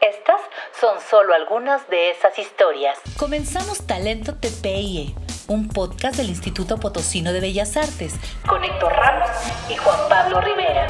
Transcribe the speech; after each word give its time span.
Estas 0.00 0.40
son 0.80 0.98
solo 0.98 1.34
algunas 1.34 1.86
de 1.90 2.10
esas 2.10 2.38
historias. 2.38 2.98
Comenzamos 3.18 3.86
Talento 3.86 4.34
TPIE, 4.34 5.14
un 5.46 5.68
podcast 5.68 6.16
del 6.16 6.30
Instituto 6.30 6.78
Potosino 6.78 7.34
de 7.34 7.40
Bellas 7.40 7.76
Artes, 7.76 8.18
con 8.48 8.64
Héctor 8.64 8.94
Ramos 8.94 9.28
y 9.68 9.76
Juan 9.76 9.98
Pablo 10.08 10.40
Rivera. 10.40 10.86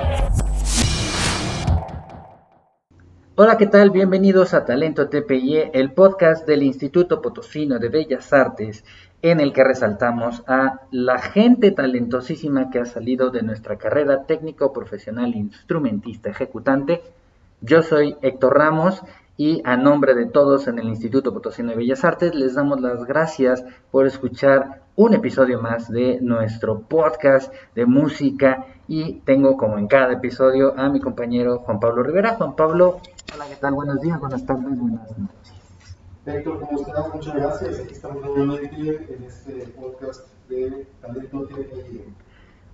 Hola, 3.34 3.58
¿qué 3.58 3.66
tal? 3.66 3.90
Bienvenidos 3.90 4.54
a 4.54 4.64
Talento 4.64 5.08
TPIE, 5.08 5.72
el 5.74 5.92
podcast 5.92 6.46
del 6.46 6.62
Instituto 6.62 7.20
Potosino 7.20 7.80
de 7.80 7.88
Bellas 7.88 8.32
Artes, 8.32 8.84
en 9.22 9.40
el 9.40 9.52
que 9.52 9.64
resaltamos 9.64 10.44
a 10.46 10.82
la 10.92 11.18
gente 11.18 11.72
talentosísima 11.72 12.70
que 12.70 12.78
ha 12.78 12.84
salido 12.84 13.30
de 13.30 13.42
nuestra 13.42 13.76
carrera 13.76 14.24
técnico 14.26 14.72
profesional 14.72 15.34
instrumentista 15.34 16.30
ejecutante. 16.30 17.02
Yo 17.62 17.82
soy 17.82 18.16
Héctor 18.22 18.56
Ramos 18.56 19.02
y 19.36 19.60
a 19.66 19.76
nombre 19.76 20.14
de 20.14 20.24
todos 20.24 20.66
en 20.66 20.78
el 20.78 20.88
Instituto 20.88 21.34
Potosino 21.34 21.70
de 21.70 21.76
Bellas 21.76 22.04
Artes 22.06 22.34
les 22.34 22.54
damos 22.54 22.80
las 22.80 23.04
gracias 23.04 23.62
por 23.90 24.06
escuchar 24.06 24.80
un 24.96 25.12
episodio 25.12 25.60
más 25.60 25.90
de 25.90 26.20
nuestro 26.22 26.80
podcast 26.80 27.52
de 27.74 27.84
música 27.84 28.64
y 28.88 29.20
tengo 29.26 29.58
como 29.58 29.76
en 29.76 29.88
cada 29.88 30.14
episodio 30.14 30.72
a 30.78 30.88
mi 30.88 31.00
compañero 31.00 31.58
Juan 31.58 31.80
Pablo 31.80 32.02
Rivera. 32.02 32.36
Juan 32.36 32.56
Pablo, 32.56 33.00
hola, 33.34 33.44
¿qué 33.46 33.56
tal? 33.56 33.74
Buenos 33.74 34.00
días, 34.00 34.18
buenas 34.18 34.46
tardes, 34.46 34.64
buenas 34.64 35.18
noches. 35.18 35.54
Héctor, 36.24 36.60
¿cómo 36.60 36.80
estás? 36.80 37.14
Muchas 37.14 37.34
gracias. 37.34 37.80
Aquí 37.80 37.92
estamos 37.92 38.24
nuevamente 38.24 39.14
en 39.14 39.24
este 39.24 39.66
podcast 39.78 40.26
de 40.48 40.86
Talento 41.02 41.46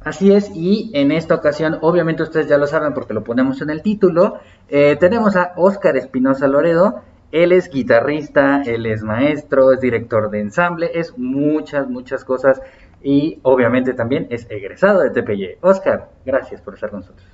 Así 0.00 0.32
es, 0.32 0.50
y 0.54 0.90
en 0.94 1.10
esta 1.10 1.34
ocasión, 1.34 1.78
obviamente 1.80 2.22
ustedes 2.22 2.48
ya 2.48 2.58
lo 2.58 2.66
saben 2.66 2.94
porque 2.94 3.14
lo 3.14 3.24
ponemos 3.24 3.60
en 3.60 3.70
el 3.70 3.82
título, 3.82 4.38
eh, 4.68 4.96
tenemos 5.00 5.34
a 5.36 5.52
Oscar 5.56 5.96
Espinosa 5.96 6.46
Loredo. 6.46 7.02
Él 7.32 7.50
es 7.50 7.68
guitarrista, 7.68 8.62
él 8.62 8.86
es 8.86 9.02
maestro, 9.02 9.72
es 9.72 9.80
director 9.80 10.30
de 10.30 10.40
ensamble, 10.40 10.90
es 10.94 11.18
muchas, 11.18 11.88
muchas 11.88 12.24
cosas 12.24 12.62
y 13.02 13.40
obviamente 13.42 13.94
también 13.94 14.28
es 14.30 14.46
egresado 14.48 15.00
de 15.00 15.10
TPY. 15.10 15.56
Oscar, 15.60 16.08
gracias 16.24 16.60
por 16.60 16.74
estar 16.74 16.90
con 16.90 17.00
nosotros. 17.00 17.26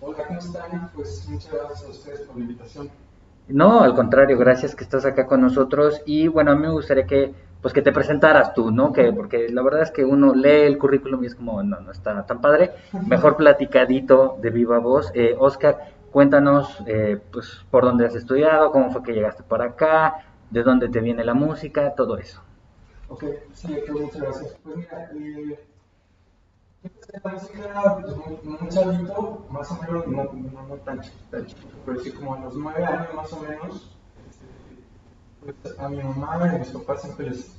Hola, 0.00 0.24
¿cómo 0.26 0.38
están? 0.38 0.90
Pues 0.94 1.26
muchas 1.28 1.52
gracias 1.52 1.84
a 1.84 1.88
ustedes 1.88 2.20
por 2.20 2.36
la 2.36 2.42
invitación. 2.42 2.90
No, 3.48 3.82
al 3.82 3.94
contrario, 3.94 4.36
gracias 4.38 4.74
que 4.74 4.84
estás 4.84 5.04
acá 5.04 5.26
con 5.26 5.40
nosotros 5.40 6.02
y 6.04 6.28
bueno, 6.28 6.50
a 6.50 6.56
mí 6.56 6.62
me 6.62 6.72
gustaría 6.72 7.06
que 7.06 7.32
pues 7.60 7.74
que 7.74 7.82
te 7.82 7.92
presentaras 7.92 8.54
tú, 8.54 8.70
¿no? 8.70 8.92
Que 8.92 9.12
porque 9.12 9.48
la 9.48 9.62
verdad 9.62 9.82
es 9.82 9.90
que 9.90 10.04
uno 10.04 10.34
lee 10.34 10.66
el 10.66 10.78
currículum 10.78 11.24
y 11.24 11.26
es 11.26 11.34
como 11.34 11.62
no, 11.62 11.80
no 11.80 11.90
está 11.90 12.24
tan 12.24 12.40
padre. 12.40 12.72
Mejor 13.06 13.36
platicadito 13.36 14.38
de 14.40 14.50
viva 14.50 14.78
voz. 14.78 15.10
Eh, 15.14 15.34
Oscar, 15.38 15.92
cuéntanos 16.10 16.82
eh, 16.86 17.20
pues 17.32 17.64
por 17.70 17.84
dónde 17.84 18.06
has 18.06 18.14
estudiado, 18.14 18.70
cómo 18.70 18.90
fue 18.90 19.02
que 19.02 19.12
llegaste 19.12 19.42
por 19.42 19.62
acá, 19.62 20.24
de 20.50 20.62
dónde 20.62 20.88
te 20.88 21.00
viene 21.00 21.24
la 21.24 21.34
música, 21.34 21.94
todo 21.94 22.18
eso. 22.18 22.40
Ok, 23.08 23.24
sí, 23.52 23.76
muchas 23.90 24.20
gracias. 24.20 24.56
Pues 24.62 24.76
mira, 24.76 25.10
eh, 25.14 25.58
la 27.22 27.32
música 27.32 27.98
pues, 28.00 28.16
muy, 28.16 28.58
muy 28.58 28.68
chavito, 28.68 29.46
más 29.50 29.70
o 29.70 29.82
menos, 29.82 30.06
no, 30.06 30.24
no, 30.24 30.68
no 30.68 30.74
tan, 30.84 31.00
tan 31.30 31.46
chiquito, 31.46 31.76
pero 31.84 32.00
sí 32.00 32.10
como 32.12 32.34
a 32.34 32.40
los 32.40 32.54
nueve 32.56 32.84
años 32.84 33.14
más 33.14 33.32
o 33.32 33.40
menos, 33.40 33.95
pues, 35.52 35.78
a 35.78 35.88
mi 35.88 36.02
mamá 36.02 36.40
y 36.52 36.56
a 36.56 36.58
mis 36.58 36.68
papás 36.68 37.02
siempre 37.02 37.30
les, 37.30 37.56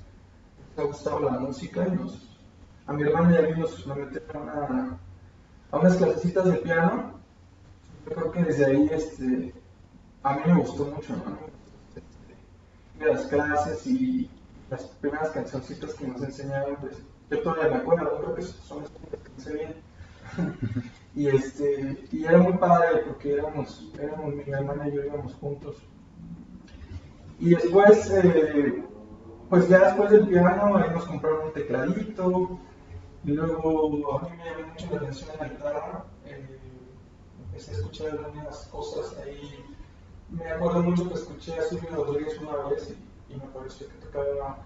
ha 0.77 0.83
gustado 0.83 1.19
la 1.21 1.31
música 1.39 1.87
y 1.87 1.91
nos, 1.91 2.37
a 2.85 2.93
mi 2.93 3.03
hermana 3.03 3.33
y 3.33 3.37
a 3.37 3.47
mí 3.47 3.59
nos, 3.59 3.87
metieron 3.87 4.49
a, 4.49 4.99
a 5.71 5.77
unas 5.77 5.97
clasecitas 5.97 6.45
de 6.45 6.57
piano. 6.57 7.19
Yo 8.05 8.15
creo 8.15 8.31
que 8.31 8.43
desde 8.43 8.65
ahí 8.65 8.89
este, 8.91 9.53
a 10.23 10.33
mí 10.33 10.41
me 10.45 10.55
gustó 10.55 10.85
mucho, 10.85 11.15
¿no? 11.17 11.37
Este, 11.95 13.05
las 13.05 13.25
clases 13.27 13.87
y 13.87 14.29
las 14.69 14.83
primeras 14.83 15.29
cancioncitas 15.31 15.93
que 15.93 16.07
nos 16.07 16.21
enseñaron, 16.21 16.75
pues 16.77 16.97
yo 17.29 17.41
todavía 17.41 17.69
me 17.69 17.75
acuerdo, 17.77 18.17
creo 18.19 18.35
que 18.35 18.41
son 18.41 18.83
las 18.83 18.91
que 18.91 19.41
sé 19.41 19.53
bien. 19.53 19.75
y, 21.15 21.27
este, 21.27 22.07
y 22.11 22.25
era 22.25 22.37
muy 22.37 22.53
padre 22.53 23.03
porque 23.05 23.33
éramos 23.33 23.91
mi 23.93 24.53
hermana 24.53 24.87
y 24.87 24.95
yo 24.95 25.03
íbamos 25.03 25.33
juntos. 25.35 25.77
Y 27.39 27.51
después, 27.51 28.09
eh, 28.11 28.83
pues 29.49 29.69
ya 29.69 29.79
después 29.85 30.09
del 30.09 30.27
piano, 30.27 30.77
ahí 30.77 30.89
nos 30.89 31.05
compraron 31.05 31.45
un 31.47 31.53
tecladito. 31.53 32.59
Y 33.23 33.31
luego 33.31 34.17
a 34.17 34.21
mí 34.23 34.37
me 34.37 34.45
llamó 34.45 34.67
mucho 34.71 34.87
la 34.91 34.97
atención 34.97 35.29
la 35.39 35.47
guitarra. 35.47 36.05
Eh, 36.25 36.59
empecé 37.45 37.71
a 37.71 37.73
escuchar 37.75 38.09
algunas 38.11 38.57
cosas 38.67 39.17
ahí. 39.19 39.63
Me 40.29 40.49
acuerdo 40.49 40.81
mucho 40.83 41.07
que 41.07 41.15
escuché 41.15 41.57
a 41.57 41.63
Silvio 41.63 42.03
Rodríguez 42.03 42.39
una 42.41 42.69
vez 42.69 42.95
y, 43.29 43.33
me 43.35 43.45
pareció 43.53 43.87
que 43.87 44.05
tocaba 44.05 44.57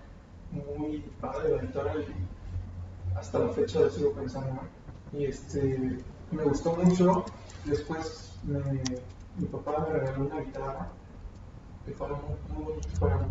muy 0.52 1.00
padre 1.20 1.58
la 1.58 1.62
guitarra. 1.64 1.94
Y, 1.96 3.18
hasta 3.18 3.40
la 3.40 3.50
fecha 3.50 3.82
lo 3.82 3.90
sigo 3.90 4.14
pensando. 4.14 4.62
Y 5.12 5.26
este, 5.26 6.00
me 6.32 6.44
gustó 6.44 6.74
mucho. 6.76 7.26
Después 7.66 8.40
mi 8.44 9.46
papá 9.48 9.86
me 9.88 10.00
regaló 10.00 10.26
una 10.26 10.40
guitarra 10.40 10.92
que 11.86 11.94
fue 11.94 12.08
muy, 12.08 12.66
muy 12.66 12.82
para 13.00 13.18
mí. 13.18 13.26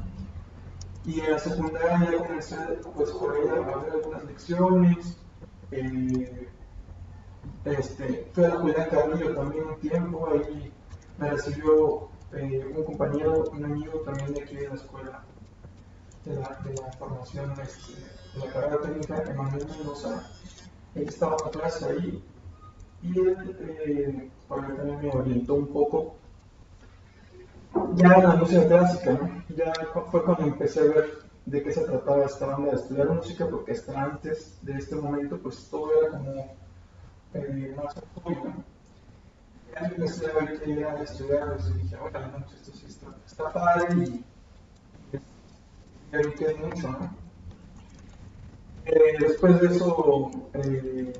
Y 1.04 1.20
en 1.20 1.30
la 1.30 1.38
secundaria 1.38 2.18
comencé 2.18 2.56
pues, 2.94 3.10
por 3.12 3.34
ahí 3.34 3.48
a 3.48 3.76
ver 3.76 3.92
algunas 3.92 4.24
lecciones. 4.24 5.16
Eh, 5.70 6.48
este, 7.64 8.30
fui 8.32 8.44
a 8.44 8.48
la 8.48 8.62
de 8.62 8.88
Carrillo 8.88 9.34
también 9.34 9.66
un 9.66 9.80
tiempo, 9.80 10.28
ahí 10.28 10.72
me 11.18 11.30
recibió 11.30 12.08
eh, 12.32 12.72
un 12.76 12.84
compañero, 12.84 13.44
un 13.52 13.64
amigo 13.64 14.00
también 14.00 14.34
de 14.34 14.42
aquí 14.42 14.56
de 14.56 14.68
la 14.68 14.74
escuela, 14.74 15.24
de 16.24 16.34
la, 16.34 16.60
de 16.64 16.74
la 16.74 16.92
formación 16.92 17.52
este, 17.60 17.94
de 18.34 18.46
la 18.46 18.52
carrera 18.52 18.80
técnica, 18.80 19.22
Emanuel 19.30 19.66
Mendoza, 19.66 20.30
él 20.94 21.08
estaba 21.08 21.36
en 21.44 21.50
clase 21.50 21.84
ahí 21.86 22.24
y 23.02 23.18
él 23.18 23.56
eh, 23.60 24.30
también 24.48 25.00
me 25.00 25.10
orientó 25.10 25.54
un 25.54 25.68
poco 25.68 26.16
ya 27.94 28.14
en 28.14 28.22
la 28.22 28.36
música 28.36 28.66
clásica, 28.66 29.12
¿no? 29.12 29.44
Ya 29.56 29.72
fue 30.10 30.24
cuando 30.24 30.44
empecé 30.44 30.80
a 30.80 30.84
ver 30.84 31.30
de 31.46 31.62
qué 31.62 31.72
se 31.72 31.82
trataba 31.82 32.24
esta 32.24 32.46
banda 32.46 32.70
de 32.70 32.76
estudiar 32.76 33.10
música, 33.10 33.46
porque 33.48 33.72
hasta 33.72 34.02
antes 34.02 34.58
de 34.62 34.78
este 34.78 34.96
momento, 34.96 35.38
pues 35.38 35.68
todo 35.70 35.90
era 36.00 36.18
como 36.18 36.56
eh, 37.34 37.74
más 37.76 37.94
obvio, 38.22 38.44
¿no? 38.44 38.64
Ya 39.72 39.86
empecé 39.86 40.30
a 40.30 40.34
ver 40.34 40.60
qué 40.60 40.72
era 40.72 41.02
estudiar, 41.02 41.56
y 41.58 41.82
dije, 41.82 41.96
oye, 41.96 42.26
no, 42.26 42.44
pues 42.44 42.52
esto 42.54 42.72
sí 42.72 42.86
está, 42.86 43.06
está 43.26 43.52
padre 43.52 43.94
y, 44.04 44.24
me 46.12 46.34
quedé 46.34 46.54
mucho, 46.56 46.90
¿no? 46.90 47.14
Eh, 48.84 49.16
después 49.20 49.60
de 49.60 49.66
eso, 49.68 50.30
eh, 50.54 51.12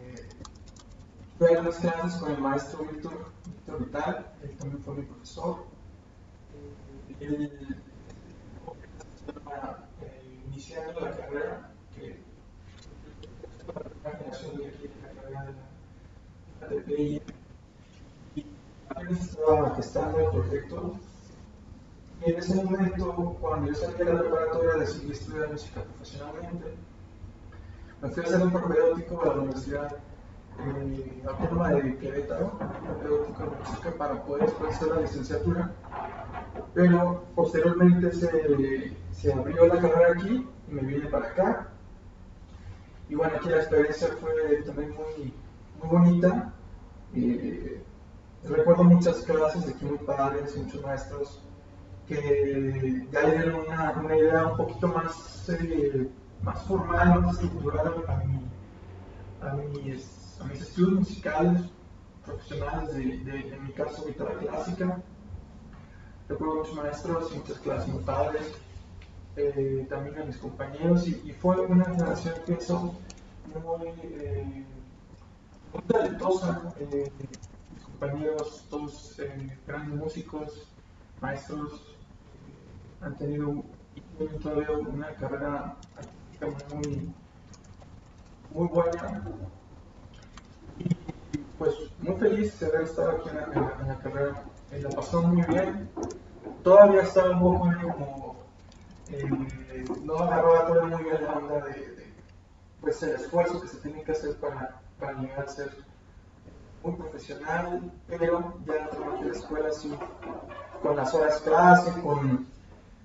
fui 1.39 1.55
a 1.55 1.61
clases 1.61 2.21
con 2.21 2.33
el 2.33 2.41
maestro 2.41 2.85
Víctor, 2.85 3.33
Víctor 3.47 3.85
Vital, 3.85 4.33
él 4.43 4.57
también 4.57 4.83
fue 4.83 4.95
mi 4.95 5.03
profesor. 5.03 5.70
Él 7.21 7.83
estaba 9.27 9.89
eh, 10.03 10.43
iniciando 10.47 11.01
la 11.01 11.17
carrera, 11.17 11.71
que 11.95 12.23
fue 13.65 13.75
la 14.05 14.11
generación 14.19 14.57
de 14.57 14.69
aquí, 14.69 14.91
la 15.03 15.21
carrera 15.21 15.45
de 15.45 16.77
la 16.77 16.83
TPI, 16.83 17.23
y 18.37 18.47
apenas 18.89 19.21
estaba 19.21 19.75
gestando 19.77 20.19
el 20.19 20.31
proyecto. 20.31 20.99
Y 22.25 22.31
en 22.31 22.39
ese 22.39 22.55
momento, 22.55 23.37
cuando 23.41 23.69
yo 23.69 23.75
salí 23.75 23.95
de 23.95 24.05
la 24.05 24.21
preparatoria, 24.21 24.75
decidí 24.75 25.13
estudiar 25.13 25.51
música 25.51 25.83
profesionalmente 25.83 26.75
me 28.03 28.09
fui 28.09 28.23
a 28.23 28.27
hacer 28.27 28.43
un 28.43 28.51
propedéutico 28.51 29.23
a 29.23 29.27
la 29.27 29.33
Universidad 29.35 29.97
eh, 30.59 31.23
Autónoma 31.27 31.71
de 31.71 31.97
Querétaro, 31.99 32.59
música 33.59 33.91
para 33.97 34.23
poder 34.25 34.47
después 34.47 34.75
hacer 34.75 34.89
la 34.89 35.01
licenciatura. 35.01 35.73
Pero 36.75 37.25
posteriormente 37.35 38.13
se, 38.13 38.97
se 39.13 39.33
abrió 39.33 39.67
la 39.67 39.81
carrera 39.81 40.13
aquí 40.15 40.47
y 40.69 40.75
me 40.75 40.83
vine 40.83 41.07
para 41.07 41.27
acá. 41.27 41.69
Y 43.09 43.15
bueno, 43.15 43.35
aquí 43.37 43.49
la 43.49 43.57
experiencia 43.57 44.09
fue 44.21 44.63
también 44.67 44.95
muy, 44.95 45.35
muy 45.81 45.89
bonita. 45.89 46.53
Eh, 47.15 47.83
recuerdo 48.45 48.85
muchas 48.85 49.17
clases 49.23 49.67
de 49.67 49.73
aquí 49.73 49.85
muy 49.85 49.99
padres, 49.99 50.57
muchos 50.57 50.83
maestros 50.83 51.43
que 52.11 53.07
ya 53.13 53.21
dieron 53.21 53.67
una, 53.67 53.93
una 53.93 54.17
idea 54.17 54.47
un 54.47 54.57
poquito 54.57 54.89
más, 54.89 55.49
eh, 55.49 56.11
más 56.43 56.63
formal, 56.65 57.23
más 57.23 57.35
estructurada 57.35 57.93
a, 58.09 58.17
mi, 58.25 58.41
a, 59.41 59.55
mis, 59.55 60.20
a 60.41 60.45
mis 60.45 60.63
estudios 60.63 61.01
musicales 61.01 61.63
profesionales, 62.25 62.95
de, 62.95 63.05
de, 63.19 63.55
en 63.55 63.65
mi 63.65 63.73
caso 63.73 64.05
guitarra 64.07 64.39
clásica. 64.39 65.03
Recuerdo 66.29 66.57
muchos 66.57 66.75
maestros 66.75 67.37
muchas 67.37 67.59
clases 67.59 67.89
notables, 67.89 68.53
eh, 69.37 69.87
también 69.89 70.19
a 70.19 70.25
mis 70.25 70.37
compañeros, 70.37 71.09
y, 71.09 71.33
fue 71.33 71.61
una 71.61 71.85
generación, 71.85 72.35
pienso, 72.47 72.95
muy, 73.65 73.89
eh, 74.03 74.65
muy 75.73 75.83
talentosa. 75.83 76.73
Eh, 76.79 77.11
mis 77.75 77.83
compañeros, 77.83 78.65
todos 78.71 79.21
grandes 79.67 79.99
músicos, 79.99 80.69
maestros, 81.21 81.97
han 83.01 83.17
tenido 83.17 83.65
todavía 84.43 84.71
una 84.71 85.15
carrera 85.15 85.77
muy, 86.73 87.13
muy 88.53 88.69
buena. 88.69 89.23
Pues 91.61 91.75
muy 91.99 92.17
feliz 92.17 92.59
de 92.59 92.69
haber 92.69 92.81
estado 92.85 93.11
aquí 93.11 93.29
en 93.29 93.37
la, 93.37 93.43
en 93.83 93.91
en 93.91 93.97
carrera. 93.99 94.45
Eh, 94.71 94.81
la 94.81 94.89
pasó 94.89 95.21
muy 95.21 95.43
bien. 95.43 95.91
Todavía 96.65 97.03
estaba 97.03 97.33
un 97.33 97.41
poco 97.41 97.59
como. 97.83 98.37
Eh, 99.11 99.85
no 100.03 100.17
agarraba 100.17 100.67
todavía 100.69 100.97
muy 100.97 101.05
bien 101.05 101.23
la 101.23 101.33
onda 101.35 101.67
de, 101.67 101.73
de, 101.73 102.15
pues, 102.81 103.03
el 103.03 103.11
esfuerzo 103.11 103.61
que 103.61 103.69
se 103.69 103.77
tiene 103.77 104.03
que 104.03 104.13
hacer 104.13 104.37
para, 104.37 104.81
para 104.99 105.21
llegar 105.21 105.45
a 105.45 105.49
ser 105.49 105.77
muy 106.83 106.95
profesional, 106.95 107.93
pero 108.09 108.55
ya 108.65 108.73
dentro 108.73 109.19
de 109.19 109.27
la 109.27 109.33
escuela 109.37 109.71
sí, 109.71 109.95
con 110.83 110.97
las 110.97 111.13
horas 111.13 111.43
clase, 111.43 111.93
con 112.01 112.49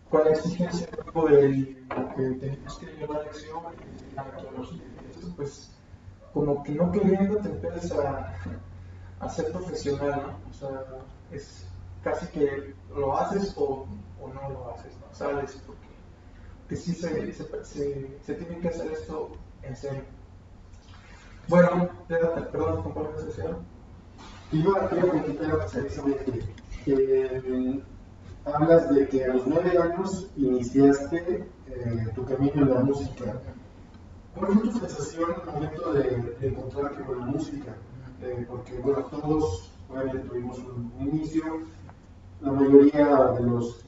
con 0.10 0.24
la 0.24 0.31
exigencia 0.31 0.88
de 0.88 1.75
que 2.16 2.24
tenemos 2.40 2.78
que 2.78 2.86
llevar 2.86 3.24
lección 3.24 3.63
la 4.16 4.24
metodología 4.24 4.84
pues 5.36 5.75
como 6.36 6.62
que 6.64 6.74
no 6.74 6.92
queriendo 6.92 7.38
te 7.38 7.48
empiezas 7.48 7.94
a, 7.94 8.36
a 9.22 9.30
ser 9.30 9.54
profesional, 9.54 10.22
¿no? 10.22 10.50
O 10.50 10.54
sea, 10.54 10.84
es 11.32 11.66
casi 12.04 12.28
que 12.28 12.76
lo 12.94 13.18
haces 13.18 13.54
o, 13.56 13.88
no 14.20 14.50
lo 14.50 14.70
haces, 14.74 14.92
¿no? 15.00 15.16
Sabes, 15.16 15.58
porque 15.66 15.88
que 16.68 16.76
sí 16.76 16.94
se, 16.94 17.32
se, 17.32 17.46
se, 17.64 18.20
se, 18.22 18.34
tiene 18.34 18.60
que 18.60 18.68
hacer 18.68 18.92
esto 18.92 19.32
en 19.64 19.78
serio. 19.78 20.02
Bueno, 21.48 21.90
perdón, 22.10 22.84
compañero 22.84 23.18
social. 23.18 23.58
Iba 24.52 24.84
a 24.84 24.90
comentar 24.90 25.68
precisamente 25.72 26.42
que 26.84 27.81
hablas 28.44 28.94
de 28.94 29.08
que 29.08 29.24
a 29.24 29.28
los 29.30 29.48
nueve 29.48 29.78
años 29.78 30.28
iniciaste 30.36 31.48
eh, 31.68 32.08
tu 32.14 32.26
camino 32.26 32.62
en 32.62 32.74
la 32.74 32.81
música. 32.81 33.40
¿Cuál 34.36 34.54
fue 34.54 34.62
tu 34.64 34.80
sensación 34.80 35.34
al 35.34 35.54
momento 35.54 35.94
de, 35.94 36.36
de 36.40 36.48
encontrarte 36.48 37.04
con 37.04 37.20
la 37.20 37.26
música? 37.26 37.76
Eh, 38.22 38.46
porque, 38.50 38.78
bueno, 38.80 39.04
todos 39.06 39.72
obviamente 39.90 40.20
tuvimos 40.28 40.60
un, 40.60 40.92
inicio. 41.00 41.44
La 42.42 42.52
mayoría 42.52 43.32
de 43.32 43.44
los, 43.44 43.80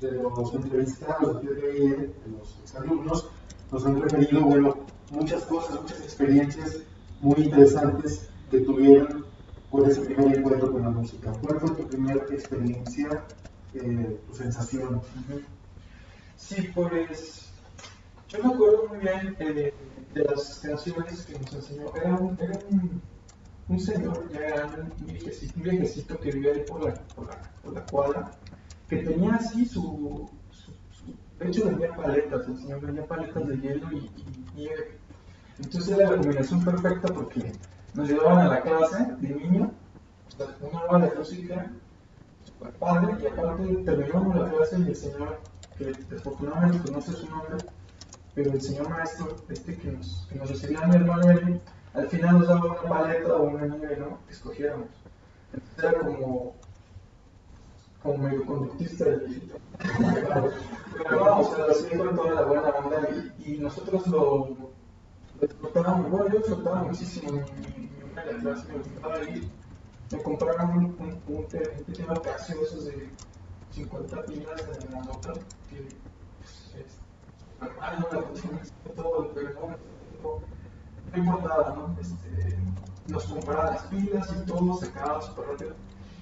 entrevistados 0.54 1.42
de 1.42 1.50
TPI, 1.50 1.90
de 1.90 2.14
los 2.32 2.76
alumnos, 2.76 3.30
nos 3.72 3.86
han 3.86 4.02
referido, 4.02 4.42
bueno, 4.42 4.78
muchas 5.12 5.44
cosas, 5.44 5.82
muchas 5.82 6.00
experiencias 6.02 6.80
muy 7.20 7.36
interesantes 7.44 8.30
que 8.50 8.62
tuvieron 8.62 9.26
con 9.70 9.86
ese 9.86 10.02
primer 10.02 10.38
encuentro 10.38 10.72
con 10.72 10.82
la 10.82 10.90
música. 10.90 11.34
¿Cuál 11.42 11.60
fue 11.60 11.72
tu 11.72 11.88
primera 11.88 12.24
experiencia 12.30 13.26
eh, 13.74 14.20
tu 14.28 14.36
sensación. 14.36 15.02
Sí, 16.36 16.70
pues 16.74 17.47
yo 18.28 18.44
me 18.44 18.54
acuerdo 18.54 18.88
muy 18.90 19.00
bien 19.00 19.36
eh, 19.40 19.74
de 20.14 20.24
las 20.24 20.60
canciones 20.60 21.26
que 21.26 21.40
nos 21.40 21.54
enseñó. 21.54 21.86
Era 21.96 22.16
un, 22.16 22.38
era 22.40 22.60
un, 23.68 23.80
señor, 23.80 24.30
ya 24.32 24.40
era 24.40 24.66
un 24.66 25.06
viejecito, 25.06 26.20
que 26.20 26.32
vivía 26.32 26.54
ahí 26.54 26.64
por 26.68 26.86
la, 26.86 26.94
por 27.64 27.74
la, 27.74 27.86
cuadra, 27.86 28.32
que 28.90 28.98
tenía 28.98 29.36
así 29.36 29.66
su, 29.66 30.30
su, 30.52 30.72
De 31.40 31.48
hecho, 31.48 31.66
vendía 31.66 31.96
paletas, 31.96 32.48
el 32.48 32.58
señor 32.58 32.82
vendía 32.82 33.06
paletas 33.06 33.48
de 33.48 33.58
hielo 33.58 33.92
y, 33.92 33.98
y 33.98 34.46
nieve. 34.56 34.98
Entonces 35.60 35.98
era 35.98 36.12
la 36.12 36.18
combinación 36.18 36.64
perfecta 36.64 37.14
porque 37.14 37.52
nos 37.94 38.08
llevaban 38.08 38.40
a 38.40 38.50
la 38.50 38.62
clase 38.62 39.06
de 39.20 39.30
niño, 39.30 39.72
una 40.62 40.82
hora 40.84 41.08
de 41.08 41.16
música 41.16 41.72
padre 42.80 43.16
y 43.22 43.28
aparte 43.28 43.76
terminamos 43.86 44.36
la 44.36 44.50
clase 44.50 44.80
y 44.80 44.88
el 44.88 44.96
señor, 44.96 45.40
que 45.78 45.86
desafortunadamente 46.10 46.88
conoce 46.88 47.12
su 47.14 47.30
nombre, 47.30 47.58
pero 48.38 48.54
el 48.54 48.62
señor 48.62 48.88
maestro 48.88 49.36
este 49.50 49.76
que 49.76 49.92
nos, 49.92 50.28
que 50.30 50.36
nos 50.36 50.48
recibía 50.48 50.82
a 50.82 50.86
mi 50.86 50.96
hermano 50.98 51.60
al 51.96 52.08
final 52.08 52.38
nos 52.38 52.48
daba 52.48 52.66
una 52.66 52.82
paleta 52.84 53.36
o 53.36 53.44
una 53.46 53.66
nieve, 53.66 53.98
¿no? 53.98 54.20
Escogiéramos. 54.30 54.90
Entonces 55.52 55.84
era 55.84 56.00
como, 56.02 56.56
como 58.04 58.18
medio 58.20 58.46
conductista 58.46 59.06
del 59.06 59.22
viejito. 59.22 59.56
pero 61.10 61.20
vamos, 61.20 61.50
se 61.50 61.58
lo 61.58 61.72
hacía 61.72 61.98
con 61.98 62.16
toda 62.16 62.34
la 62.36 62.42
buena 62.44 62.70
onda 62.70 63.10
y, 63.44 63.58
nosotros 63.58 64.06
lo, 64.06 64.50
lo 65.42 65.48
disfrutábamos, 65.48 66.12
bueno, 66.12 66.30
yo 66.30 66.38
disfrutaba 66.38 66.84
muchísimo 66.84 67.32
mi, 67.32 67.40
mi, 67.40 67.90
mi 67.90 68.40
clase, 68.42 68.68
me 68.72 68.78
gustaba 68.78 69.24
ir 69.24 69.50
me 70.12 70.22
compraron 70.22 70.78
un, 70.78 70.86
un, 70.86 71.22
un, 71.28 71.48
un 72.08 72.24
gaseosos 72.24 72.86
de 72.86 73.10
50 73.72 74.26
pilas 74.26 74.80
de 74.80 74.90
la 74.92 75.02
nota 75.02 75.34
que 75.70 75.90
pues, 76.38 76.76
es 76.76 77.07
no 77.62 77.68
la 78.12 78.94
todo, 78.96 79.32
pero 79.34 79.50
no, 81.14 81.18
importaba, 81.18 81.76
¿no? 81.76 81.96
Este, 82.00 82.58
nos 83.08 83.24
compraban 83.26 83.74
las 83.74 83.84
pilas 83.84 84.36
y 84.36 84.46
todo 84.46 84.78
se 84.78 84.88
acababa 84.88 85.22
súper 85.22 85.46
rápido. 85.48 85.76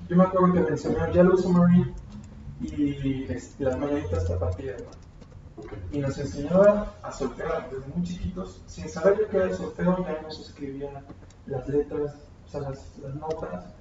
Yo 0.08 0.16
me 0.16 0.24
acuerdo 0.24 0.54
que 0.54 0.60
me 0.62 0.70
enseñaron 0.70 1.12
Yellow 1.12 1.38
Submarine 1.38 1.94
y 2.62 3.24
este, 3.32 3.64
las 3.64 3.80
mañanitas 3.80 4.28
tapatías, 4.28 4.82
¿no? 4.82 5.06
Y 5.92 6.00
nos 6.00 6.18
enseñaba 6.18 6.96
a 7.02 7.12
solfear 7.12 7.70
desde 7.70 7.88
muy 7.88 8.04
chiquitos, 8.04 8.62
sin 8.66 8.90
saber 8.90 9.20
yo 9.20 9.30
qué 9.30 9.38
era 9.38 9.46
el 9.46 9.56
solfeo, 9.56 10.06
ya 10.06 10.22
nos 10.22 10.40
escribía 10.40 11.04
las 11.46 11.68
letras, 11.68 12.16
o 12.46 12.50
sea, 12.50 12.62
las, 12.62 12.98
notas, 13.16 13.74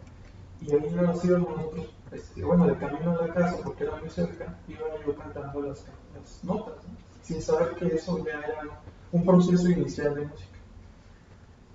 y 0.60 0.72
ahí 0.72 0.90
nos 0.90 1.24
íbamos 1.24 1.56
nosotros, 1.56 1.94
este, 2.12 2.44
bueno, 2.44 2.66
de 2.66 2.76
camino 2.76 3.10
a 3.10 3.26
la 3.26 3.34
casa, 3.34 3.58
porque 3.64 3.84
era 3.84 3.96
muy 3.96 4.08
cerca, 4.08 4.56
iba 4.68 4.80
yo 5.04 5.16
cantando 5.16 5.62
las, 5.62 5.84
las 6.14 6.44
notas, 6.44 6.76
¿no? 6.86 7.03
Sin 7.24 7.40
saber 7.40 7.74
que 7.76 7.86
eso 7.86 8.24
ya 8.24 8.38
era 8.38 8.80
un 9.10 9.24
proceso 9.24 9.68
inicial 9.68 10.14
de 10.14 10.26
música. 10.26 10.58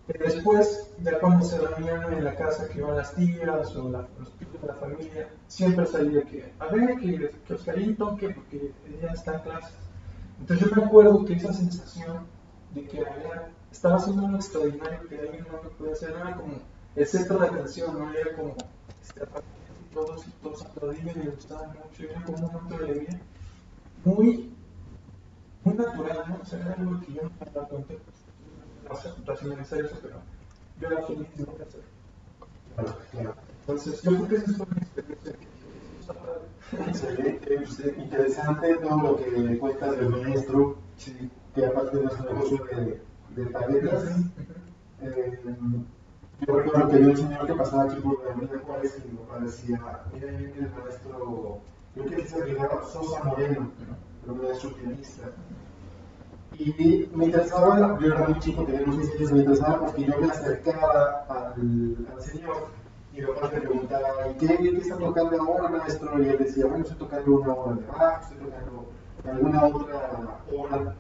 Después, 0.08 0.92
ya 1.04 1.20
cuando 1.20 1.46
se 1.46 1.60
reunían 1.60 2.14
en 2.14 2.24
la 2.24 2.36
casa, 2.36 2.68
que 2.68 2.80
iban 2.80 2.96
las 2.96 3.14
tías 3.14 3.76
o 3.76 3.90
la, 3.90 4.08
los 4.18 4.32
tíos 4.38 4.62
de 4.62 4.68
la 4.68 4.74
familia, 4.76 5.30
siempre 5.48 5.86
salía 5.86 6.24
que, 6.24 6.52
a 6.58 6.66
ver, 6.68 6.98
que, 6.98 7.32
que 7.46 7.54
Oscarín 7.54 7.96
toque, 7.96 8.30
porque 8.30 8.74
ella 8.88 9.12
está 9.14 9.36
en 9.36 9.42
clase. 9.42 9.74
Entonces 10.40 10.68
yo 10.68 10.76
me 10.76 10.84
acuerdo 10.84 11.26
que 11.26 11.34
esa 11.34 11.54
sensación 11.54 12.26
de 12.74 12.88
que 12.88 13.00
había, 13.00 13.52
estaba 13.72 13.98
haciendo 13.98 14.26
algo 14.26 14.38
extraordinario 14.38 15.08
que 15.08 15.20
alguien 15.20 15.46
no 15.52 15.64
lo 15.64 15.70
podía 15.72 15.94
hacer, 15.94 16.12
era 16.12 16.36
como 16.36 16.54
el 16.96 17.08
centro 17.08 17.40
de 17.40 17.48
atención, 17.48 18.00
¿no? 18.00 18.12
Era 18.12 18.36
como, 18.36 18.56
este, 19.02 19.22
todos, 19.94 20.26
todos 20.42 20.66
aplaudían 20.66 21.10
y 21.10 21.24
le 21.24 21.32
gustaban 21.32 21.70
mucho, 21.70 22.04
era 22.04 22.24
como 22.24 22.38
un 22.38 22.54
momento 22.54 22.78
de 22.78 22.84
alegría 22.84 23.22
muy, 24.06 24.54
muy 25.70 25.86
natural, 25.86 26.26
¿no? 26.30 26.40
O 26.42 26.46
sea, 26.46 26.60
era 26.60 26.74
algo 26.74 27.00
que 27.02 27.14
yo 27.14 27.22
no 27.24 27.30
me 27.30 27.52
daba 27.52 27.68
cuenta, 27.68 27.94
pues, 28.88 29.16
racionalizar 29.26 29.80
eso, 29.80 29.98
pero 30.02 30.16
yo 30.80 30.88
era 30.88 31.02
feliz 31.04 31.28
de 31.36 31.44
no 31.44 31.54
hacer. 31.54 31.84
Entonces, 33.62 34.02
yo 34.02 34.12
creo 34.12 34.28
que 34.28 34.36
esa 34.36 34.52
es 34.52 34.60
una 34.60 34.78
experiencia 34.78 35.36
Excelente, 36.72 37.66
interesante 37.98 38.76
todo 38.76 39.02
lo 39.02 39.16
que 39.18 39.58
cuentas 39.58 39.98
del 39.98 40.10
maestro, 40.10 40.78
sí. 40.98 41.30
que 41.56 41.66
aparte 41.66 41.98
de 41.98 42.10
su 42.10 42.24
negocio 42.24 42.66
de, 42.66 43.02
de 43.36 43.50
paletas, 43.50 44.04
eh, 45.02 45.40
yo 46.46 46.56
recuerdo 46.56 46.90
que 46.90 46.96
había 46.96 47.08
un 47.10 47.18
señor 47.18 47.48
que 47.48 47.54
pasaba 47.54 47.84
aquí 47.84 48.02
por 48.02 48.24
la 48.24 48.34
avenida 48.34 48.60
Juárez 48.66 49.02
y 49.04 49.12
mi 49.12 49.18
papá 49.18 49.40
decía, 49.40 49.82
mira, 50.14 50.32
viene 50.32 50.54
el 50.60 50.72
maestro, 50.72 51.62
creo 51.94 52.06
que 52.06 52.28
se 52.28 52.54
llamaba 52.54 52.84
Sosa 52.86 53.24
Moreno, 53.24 53.72
el 53.80 54.09
maestro 54.36 54.74
pianista. 54.74 55.32
Y 56.58 57.10
me 57.14 57.26
interesaba, 57.26 57.98
yo 58.00 58.08
era 58.08 58.28
muy 58.28 58.40
chico, 58.40 58.66
tenía 58.66 58.82
unos 58.82 58.98
16 58.98 59.20
años, 59.20 59.32
me 59.32 59.40
interesaba 59.40 59.80
porque 59.80 60.06
yo 60.06 60.20
me 60.20 60.28
acercaba 60.28 61.26
al, 61.30 61.96
señor 62.20 62.68
y 63.14 63.22
mi 63.22 63.28
papá 63.28 63.50
me 63.54 63.62
preguntaba, 63.62 64.10
¿y 64.30 64.34
qué, 64.36 64.58
qué 64.58 64.78
está 64.78 64.98
tocando 64.98 65.42
ahora, 65.42 65.70
maestro? 65.70 66.22
Y 66.22 66.28
él 66.28 66.38
decía, 66.38 66.66
bueno, 66.66 66.84
estoy 66.84 66.98
tocando 66.98 67.36
una 67.36 67.54
hora 67.54 67.76
de 67.76 67.88
bajo, 67.88 68.22
estoy 68.22 68.38
tocando 68.38 68.86
alguna 69.26 69.66
otra 69.66 70.36
hora. 70.52 70.96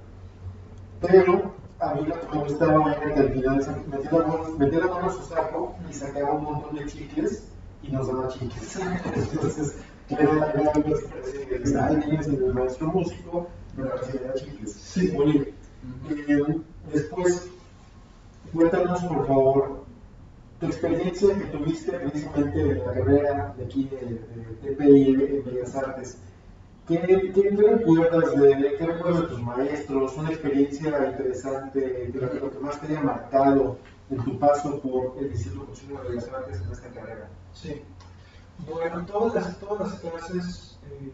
Pero 1.01 1.53
a 1.79 1.93
mí 1.93 2.05
lo 2.05 2.19
que 2.19 2.35
me 2.35 2.43
gustaba 2.43 2.93
era 2.93 3.13
que 3.13 3.19
al 3.19 3.29
final 3.31 3.59
la, 3.59 4.11
mano, 4.11 4.43
metía 4.57 4.79
a 4.85 5.09
su 5.09 5.21
saco 5.23 5.75
y 5.89 5.93
sacaba 5.93 6.33
un 6.33 6.43
montón 6.43 6.75
de 6.75 6.85
chicles 6.85 7.47
y 7.81 7.91
nos 7.91 8.07
daba 8.07 8.27
chicles. 8.27 8.79
Entonces, 9.33 9.77
así 10.15 10.81
parecido, 10.81 11.55
está 11.63 11.91
en 11.91 12.03
el 12.03 12.53
maestro 12.53 12.87
músico 12.87 13.47
de 13.75 13.83
la 13.83 13.95
Universidad 13.95 14.35
Chile. 14.35 14.67
Sí. 14.67 15.07
Bolivia. 15.11 15.53
Eh, 16.09 16.61
después, 16.91 17.49
cuéntanos 18.51 19.03
por 19.03 19.27
favor 19.27 19.85
tu 20.59 20.65
experiencia 20.65 21.33
que 21.35 21.45
tuviste 21.45 21.91
precisamente 21.91 22.61
en 22.61 22.79
la 22.79 22.93
carrera 22.93 23.53
de 23.57 23.65
aquí 23.65 23.89
de, 23.89 24.73
TPI 24.73 25.13
en 25.13 25.45
Bellas 25.45 25.75
Artes. 25.75 26.17
¿Qué, 26.87 27.31
qué, 27.33 27.49
recuerdas 27.51 28.35
de, 28.35 28.75
qué 28.77 28.85
recuerdas 28.85 29.21
de 29.21 29.27
tus 29.27 29.41
maestros? 29.43 30.17
Una 30.17 30.29
experiencia 30.29 31.07
interesante, 31.07 31.79
de 31.79 32.19
lo 32.19 32.31
que, 32.31 32.39
lo 32.39 32.51
que 32.51 32.59
más 32.59 32.81
te 32.81 32.87
haya 32.87 33.01
marcado 33.01 33.77
en 34.09 34.23
tu 34.23 34.39
paso 34.39 34.81
por 34.81 35.15
el 35.19 35.31
Instituto 35.31 35.71
de 35.87 36.09
Bellas 36.09 36.27
Artes 36.29 36.61
en 36.65 36.71
esta 36.71 36.89
carrera. 36.89 37.29
Sí. 37.53 37.81
Bueno, 38.67 39.05
todas 39.05 39.33
las, 39.35 39.59
todas 39.59 39.91
las 39.91 39.99
clases 39.99 40.79
eh, 40.83 41.11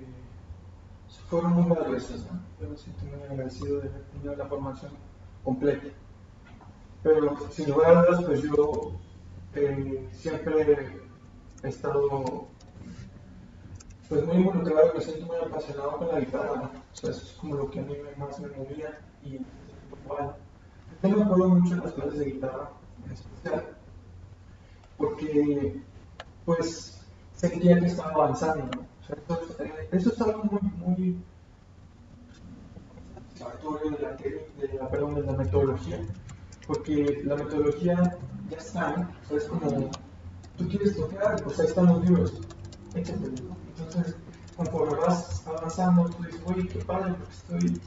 fueron 1.29 1.53
muy 1.53 1.75
valiosas, 1.75 2.25
¿no? 2.31 2.39
Yo 2.59 2.69
me 2.69 2.77
siento 2.77 3.05
muy 3.05 3.23
agradecido 3.23 3.79
de 3.81 3.89
haber 3.89 4.03
tenido 4.03 4.35
la 4.35 4.45
formación 4.45 4.91
completa. 5.43 5.87
Pero 7.03 7.35
sin 7.51 7.69
lugar 7.69 7.97
a 7.97 8.03
dudas, 8.03 8.23
pues 8.25 8.41
yo 8.41 8.91
eh, 9.53 10.09
siempre 10.11 11.01
he 11.63 11.67
estado 11.67 12.47
pues 14.09 14.23
muy 14.25 14.37
involucrado, 14.37 14.93
me 14.93 15.01
siento 15.01 15.25
muy 15.25 15.37
apasionado 15.37 15.97
con 15.97 16.07
la 16.09 16.19
guitarra, 16.19 16.55
¿no? 16.55 16.63
O 16.65 16.95
sea, 16.95 17.09
eso 17.09 17.21
es 17.23 17.33
como 17.33 17.55
lo 17.55 17.69
que 17.69 17.79
a 17.79 17.83
mí 17.83 17.95
más 18.17 18.39
me 18.39 18.49
movía 18.49 18.99
y 19.23 19.39
igual. 20.03 20.35
Yo 21.01 21.09
me 21.09 21.23
acuerdo 21.23 21.49
mucho 21.49 21.75
de 21.75 21.81
las 21.81 21.93
clases 21.93 22.19
de 22.19 22.25
guitarra, 22.25 22.69
en 23.05 23.11
especial, 23.11 23.65
porque 24.97 25.81
pues 26.45 27.04
sentía 27.35 27.79
que 27.79 27.87
estaba 27.87 28.11
avanzando, 28.13 28.85
eso, 29.91 30.09
es- 30.09 30.21
algo 30.21 30.43
muy, 30.45 30.61
muy 30.77 31.23
satisfactorio 33.13 33.91
de 33.91 33.99
la, 34.01 34.11
de 34.13 34.73
la, 34.79 34.89
perdón, 34.89 35.15
de 35.15 35.21
la 35.23 35.33
metodología, 35.33 35.99
porque 36.67 37.21
la 37.23 37.35
metodología 37.35 38.17
ya 38.49 38.57
está. 38.57 39.09
O 39.23 39.27
sea, 39.27 39.37
es 39.37 39.43
como, 39.45 39.89
tú 40.57 40.67
quieres 40.67 40.95
tocar, 40.95 41.41
pues 41.43 41.59
ahí 41.59 41.67
están 41.67 41.85
los 41.87 42.03
libros, 42.03 42.41
échate. 42.95 43.25
Entonces, 43.77 44.15
conforme 44.57 44.97
vas 44.99 45.45
avanzando, 45.47 46.09
tú 46.09 46.23
dices, 46.23 46.41
oye, 46.45 46.67
qué 46.67 46.79
padre, 46.79 47.13
porque 47.13 47.33
estoy, 47.33 47.81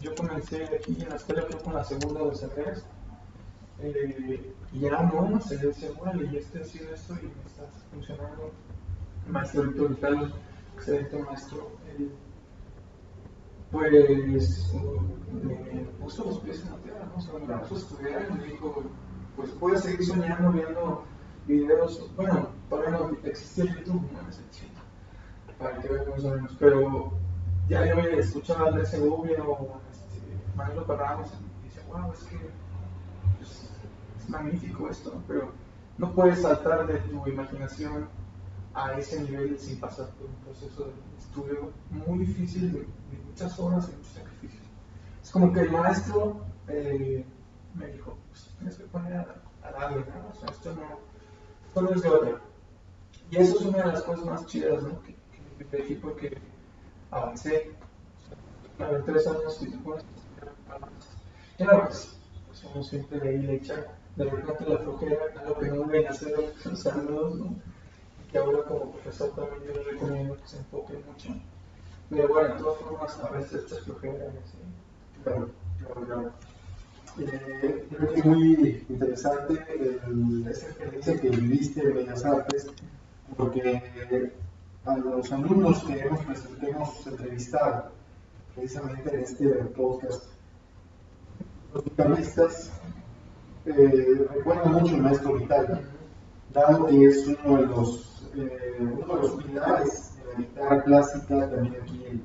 yo 0.00 0.14
comencé 0.14 0.64
aquí 0.64 1.02
en 1.02 1.08
la 1.08 1.16
escuela, 1.16 1.44
creo 1.46 1.62
con 1.62 1.74
la 1.74 1.84
segunda 1.84 2.24
de 2.24 2.34
Cerreras, 2.34 2.84
eh, 3.82 4.54
y 4.72 4.80
ya 4.80 5.02
no, 5.02 5.40
se 5.40 5.56
dice, 5.56 5.90
y 6.30 6.36
este 6.36 6.60
ha 6.60 6.64
sido 6.64 6.94
esto 6.94 7.14
y 7.14 7.26
me 7.26 7.42
está 7.46 7.64
funcionando. 7.90 8.52
Maestro 9.30 9.62
Víctor 9.62 9.88
Vitalo, 9.90 10.28
excelente 10.74 11.18
maestro, 11.22 11.70
él, 11.96 12.10
pues 13.70 14.72
me 15.32 15.80
puso 16.00 16.24
los 16.24 16.38
pies 16.40 16.64
en 16.64 16.70
la 16.70 16.76
tierra, 16.78 17.06
¿no? 17.06 17.16
O 17.16 17.20
sea, 17.20 17.34
me 17.34 17.62
puso 17.62 17.74
a 17.74 17.78
estudiar 17.78 18.26
y 18.28 18.32
me 18.34 18.44
dijo, 18.44 18.82
pues 19.36 19.50
puedes 19.52 19.80
seguir 19.82 20.04
soñando 20.04 20.50
viendo 20.52 21.04
videos, 21.46 22.10
bueno, 22.16 22.48
todavía 22.68 22.90
no 22.90 23.16
existía 23.24 23.64
el 23.64 23.78
YouTube, 23.78 24.02
¿no? 24.12 24.20
Tiempo, 24.50 24.80
para 25.58 25.78
que 25.78 25.88
vean 25.88 26.10
más 26.10 26.24
o 26.24 26.34
menos, 26.34 26.56
pero 26.58 27.12
ya 27.68 27.86
yo 27.86 27.92
había 27.92 28.16
escuchado 28.16 28.64
a 28.64 28.68
Andrés 28.68 28.88
Segovia 28.88 29.42
o 29.44 29.80
este, 29.92 30.56
Manolo 30.56 30.86
Parramos 30.86 31.28
y 31.62 31.68
decía, 31.68 31.82
wow, 31.88 32.12
es 32.12 32.22
que 32.24 32.38
pues, 33.38 33.70
es 34.18 34.28
magnífico 34.28 34.88
esto, 34.88 35.22
pero 35.28 35.52
no 35.98 36.12
puedes 36.12 36.42
saltar 36.42 36.86
de 36.86 36.98
tu 36.98 37.26
imaginación 37.28 38.08
a 38.74 38.92
ese 38.98 39.20
nivel 39.22 39.58
sin 39.58 39.80
pasar 39.80 40.08
por 40.10 40.26
un 40.26 40.36
proceso 40.36 40.84
de 40.84 40.92
estudio 41.18 41.72
muy 41.90 42.24
difícil, 42.24 42.72
de, 42.72 42.86
muchas 43.26 43.58
horas 43.58 43.88
y 43.88 43.96
muchos 43.96 44.12
sacrificios. 44.12 44.62
Es 45.22 45.30
como 45.30 45.52
que 45.52 45.60
el 45.60 45.70
maestro 45.70 46.44
eh, 46.68 47.24
me 47.74 47.86
dijo, 47.88 48.16
pues 48.28 48.50
tienes 48.58 48.76
que 48.76 48.84
poner 48.84 49.14
a, 49.14 49.70
darle, 49.72 49.98
¿no? 49.98 50.28
O 50.30 50.40
sea, 50.40 50.48
esto 50.50 50.74
no, 50.74 50.98
esto 51.66 51.82
no 51.82 51.90
es 51.90 52.02
de 52.02 52.08
otra. 52.08 52.40
Y 53.30 53.36
eso 53.36 53.58
es 53.58 53.64
una 53.66 53.78
de 53.78 53.92
las 53.92 54.02
cosas 54.02 54.24
más 54.24 54.46
chidas, 54.46 54.82
¿no? 54.82 55.00
Que, 55.02 55.14
que 55.58 55.76
viví 55.76 55.94
porque 55.96 56.38
avancé. 57.10 57.72
O 58.74 58.78
sea, 58.78 59.04
tres 59.04 59.26
años 59.26 59.62
y 59.62 59.66
después, 59.66 60.04
claro, 61.56 61.84
pues, 61.86 62.16
pues 62.48 62.64
uno 62.64 62.82
siempre 62.82 63.28
ahí 63.28 63.38
le 63.38 63.54
echa 63.56 63.86
de 64.16 64.24
repente 64.24 64.64
la 64.68 64.78
flojera 64.78 65.16
a 65.38 65.44
lo 65.44 65.58
que 65.58 65.68
no 65.68 65.84
deben 65.84 66.08
hacer 66.08 66.54
los 66.64 66.86
alumnos, 66.86 67.34
¿no? 67.36 67.56
Que 68.30 68.38
ahora 68.38 68.62
como 68.64 68.92
profesor 68.92 69.30
también 69.34 69.62
yo 69.66 69.72
les 69.74 69.86
recomiendo 69.86 70.36
que 70.36 70.48
se 70.48 70.58
enfoquen 70.58 71.02
mucho. 71.06 71.28
Pero 72.08 72.28
bueno, 72.28 72.54
de 72.54 72.60
todas 72.60 72.78
formas, 72.80 73.20
a 73.20 73.30
veces 73.30 73.64
estas 73.64 73.80
flojeras, 73.80 74.34
¿sí? 74.50 74.58
Claro, 75.22 75.50
claro, 75.78 76.06
claro. 76.06 76.32
Eh, 77.18 77.86
creo 77.90 78.12
que 78.12 78.20
es 78.20 78.24
muy 78.24 78.86
interesante 78.88 79.54
esa 80.48 80.66
experiencia 80.66 81.20
que 81.20 81.30
viviste 81.30 81.80
en 81.80 81.94
Bellas 81.94 82.24
Artes, 82.24 82.68
porque 83.36 84.32
a 84.84 84.96
los 84.96 85.32
alumnos 85.32 85.84
que 85.84 85.98
hemos, 86.00 86.20
que 86.20 86.70
hemos 86.70 87.06
entrevistado 87.06 87.90
precisamente 88.54 89.14
en 89.14 89.20
este 89.20 89.48
podcast, 89.76 90.24
los 91.74 91.84
guitarristas 91.84 92.70
eh, 93.66 94.26
recuerdan 94.34 94.72
mucho 94.72 94.94
al 94.94 95.02
maestro 95.02 95.34
Vital, 95.34 95.82
dado 96.52 96.86
que 96.86 97.04
es 97.06 97.26
uno 97.44 97.60
de 97.60 97.66
los, 97.66 98.09
eh, 98.34 98.76
uno 98.80 99.14
de 99.16 99.20
los 99.22 99.42
pilares 99.42 100.12
de 100.16 100.32
la 100.32 100.38
guitarra 100.38 100.82
clásica 100.84 101.50
también 101.50 101.76
aquí 101.82 102.04
en, 102.06 102.22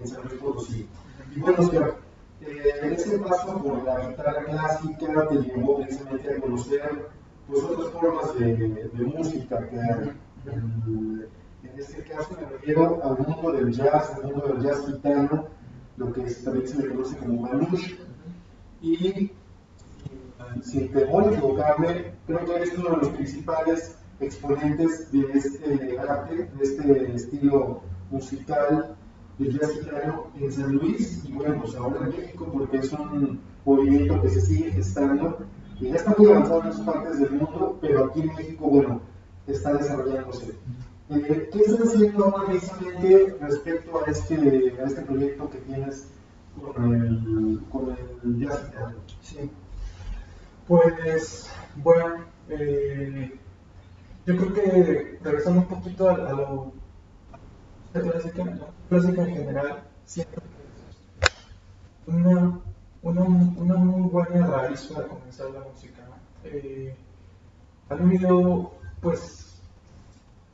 en 0.00 0.06
San 0.08 0.22
Luis 0.24 0.40
Potosí. 0.40 0.88
Y 1.34 1.40
bueno, 1.40 1.58
Oscar, 1.60 1.96
eh, 2.40 2.92
ese 2.96 3.18
paso 3.18 3.58
por 3.62 3.84
la 3.84 4.08
guitarra 4.08 4.44
clásica 4.44 5.28
te 5.28 5.34
llevó 5.36 5.76
precisamente 5.78 6.34
a 6.34 6.40
conocer 6.40 7.06
pues, 7.46 7.62
otras 7.64 7.90
formas 7.92 8.38
de, 8.38 8.56
de 8.56 9.04
música 9.04 9.68
que 9.68 9.80
hay. 9.80 10.12
En 10.46 11.78
este 11.78 12.02
caso 12.04 12.36
me 12.40 12.46
refiero 12.48 13.00
al 13.04 13.18
mundo 13.18 13.52
del 13.52 13.70
jazz, 13.72 14.10
al 14.14 14.24
mundo 14.24 14.48
del 14.48 14.62
jazz 14.62 14.86
gitano, 14.86 15.46
lo 15.96 16.12
que 16.12 16.22
es- 16.24 16.42
también 16.44 16.66
se 16.68 16.78
le 16.82 16.88
conoce 16.94 17.16
como 17.18 17.42
manouche. 17.42 17.98
Y 18.82 19.30
sin 20.62 20.90
temor 20.92 21.24
a 21.24 21.26
equivocarme, 21.32 22.14
creo 22.26 22.44
que 22.44 22.54
eres 22.56 22.78
uno 22.78 22.90
de 22.90 22.96
los 22.96 23.08
principales 23.10 23.96
exponentes 24.20 25.10
de 25.12 25.20
este 25.34 25.98
arte, 25.98 26.36
de 26.36 26.62
este 26.62 27.14
estilo 27.14 27.82
musical 28.10 28.96
del 29.38 29.58
jazz 29.58 29.72
gitano 29.72 30.26
en 30.38 30.52
San 30.52 30.72
Luis 30.72 31.24
y 31.24 31.32
bueno, 31.32 31.62
pues 31.62 31.74
ahora 31.74 32.06
en 32.06 32.10
México 32.10 32.48
porque 32.52 32.76
es 32.78 32.92
un 32.92 33.40
movimiento 33.64 34.20
que 34.20 34.28
se 34.28 34.40
sigue 34.42 34.72
gestando 34.72 35.38
y 35.80 35.88
ya 35.88 35.96
está 35.96 36.14
muy 36.16 36.30
avanzado 36.30 36.60
en 36.60 36.68
otras 36.68 36.80
partes 36.82 37.18
del 37.20 37.30
mundo, 37.30 37.78
pero 37.80 38.04
aquí 38.04 38.20
en 38.20 38.34
México, 38.34 38.68
bueno, 38.68 39.00
está 39.46 39.72
desarrollándose. 39.72 40.54
Eh, 41.08 41.48
¿Qué 41.52 41.58
estás 41.58 41.88
haciendo 41.88 42.24
ahora 42.24 42.46
precisamente 42.46 43.36
respecto 43.40 44.04
a 44.04 44.10
este, 44.10 44.74
a 44.78 44.84
este 44.84 45.02
proyecto 45.02 45.50
que 45.50 45.58
tienes 45.58 46.08
con 46.60 46.94
el, 46.94 47.62
con 47.70 47.96
el 48.22 48.38
jazz 48.38 48.66
gitano? 48.66 48.96
Sí. 49.22 49.50
Pues, 50.68 51.50
bueno, 51.76 52.24
eh, 52.50 53.32
yo 54.30 54.36
creo 54.36 54.54
que 54.54 55.18
regresando 55.22 55.60
un 55.60 55.66
poquito 55.66 56.08
a, 56.08 56.16
lo 56.16 56.72
la 57.92 58.00
clásica, 58.00 58.44
clásica 58.88 59.22
en 59.22 59.34
general, 59.34 59.82
siempre 60.04 60.40
una, 62.06 62.60
una, 63.02 63.22
una 63.22 63.74
muy 63.74 64.08
buena 64.08 64.46
raíz 64.46 64.82
para 64.82 65.08
comenzar 65.08 65.50
la 65.50 65.60
música. 65.60 66.02
Eh, 66.44 66.94
yo, 68.20 68.72
pues, 69.00 69.60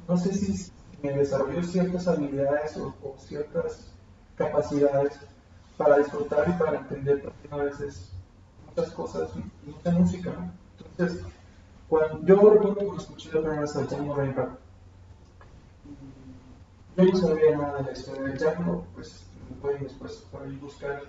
no 0.08 0.16
sé 0.16 0.32
si 0.32 0.72
me 1.02 1.12
desarrolló 1.12 1.62
ciertas 1.62 2.08
habilidades 2.08 2.76
o, 2.78 2.94
ciertas 3.18 3.92
capacidades 4.36 5.20
para 5.76 5.98
disfrutar 5.98 6.48
y 6.48 6.52
para 6.52 6.78
entender 6.78 7.30
a 7.50 7.56
veces 7.56 8.12
muchas 8.66 8.90
cosas, 8.92 9.30
mucha 9.66 9.90
música. 9.90 10.32
Cuando, 11.88 12.26
yo 12.26 12.36
recuerdo 12.50 12.74
cuando 12.76 12.96
escuché 12.96 13.28
la 13.32 13.40
primera 13.40 13.60
vez 13.60 13.76
al 13.76 13.86
Django 13.86 14.14
Reinhardt, 14.14 14.58
yo 16.96 17.04
no 17.04 17.16
sabía 17.16 17.56
nada 17.56 17.78
de 17.78 17.84
la 17.84 17.92
historia 17.92 18.22
del 18.22 18.38
Django, 18.38 18.86
pues 18.94 19.26
pueden 19.60 19.82
después 19.84 20.12
por 20.30 20.42
ahí 20.42 20.56
buscar, 20.56 21.02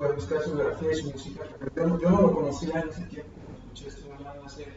eh, 0.00 0.12
buscar 0.14 0.42
su 0.42 0.54
biografía 0.54 0.92
y 0.92 0.94
su 0.96 1.10
música. 1.10 1.44
Yo, 1.74 1.98
yo 1.98 2.10
no 2.10 2.22
lo 2.22 2.34
conocía 2.34 2.80
en 2.80 2.88
ese 2.88 3.02
tiempo, 3.06 3.32
lo 3.48 3.58
escuché, 3.58 3.88
estoy 3.88 4.10
hablando 4.12 4.46
hace 4.46 4.72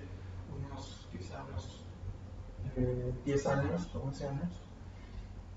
unos, 0.58 1.08
quizá 1.12 1.44
unos 1.46 1.84
eh, 2.76 3.14
10 3.26 3.48
años, 3.48 3.90
11 3.96 4.28
años. 4.28 4.52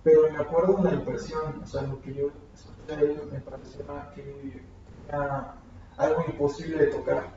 Pero 0.05 0.31
me 0.31 0.39
acuerdo 0.39 0.77
de 0.79 0.91
la 0.91 0.95
impresión, 0.97 1.63
o 1.63 1.67
sea, 1.67 1.83
lo 1.83 2.01
que 2.03 2.15
yo 2.15 2.31
escuché 2.55 3.23
me 3.31 3.41
parecía 3.41 4.13
que 4.15 4.63
era 5.09 5.62
algo 5.97 6.25
imposible 6.27 6.79
de 6.79 6.87
tocar. 6.87 7.31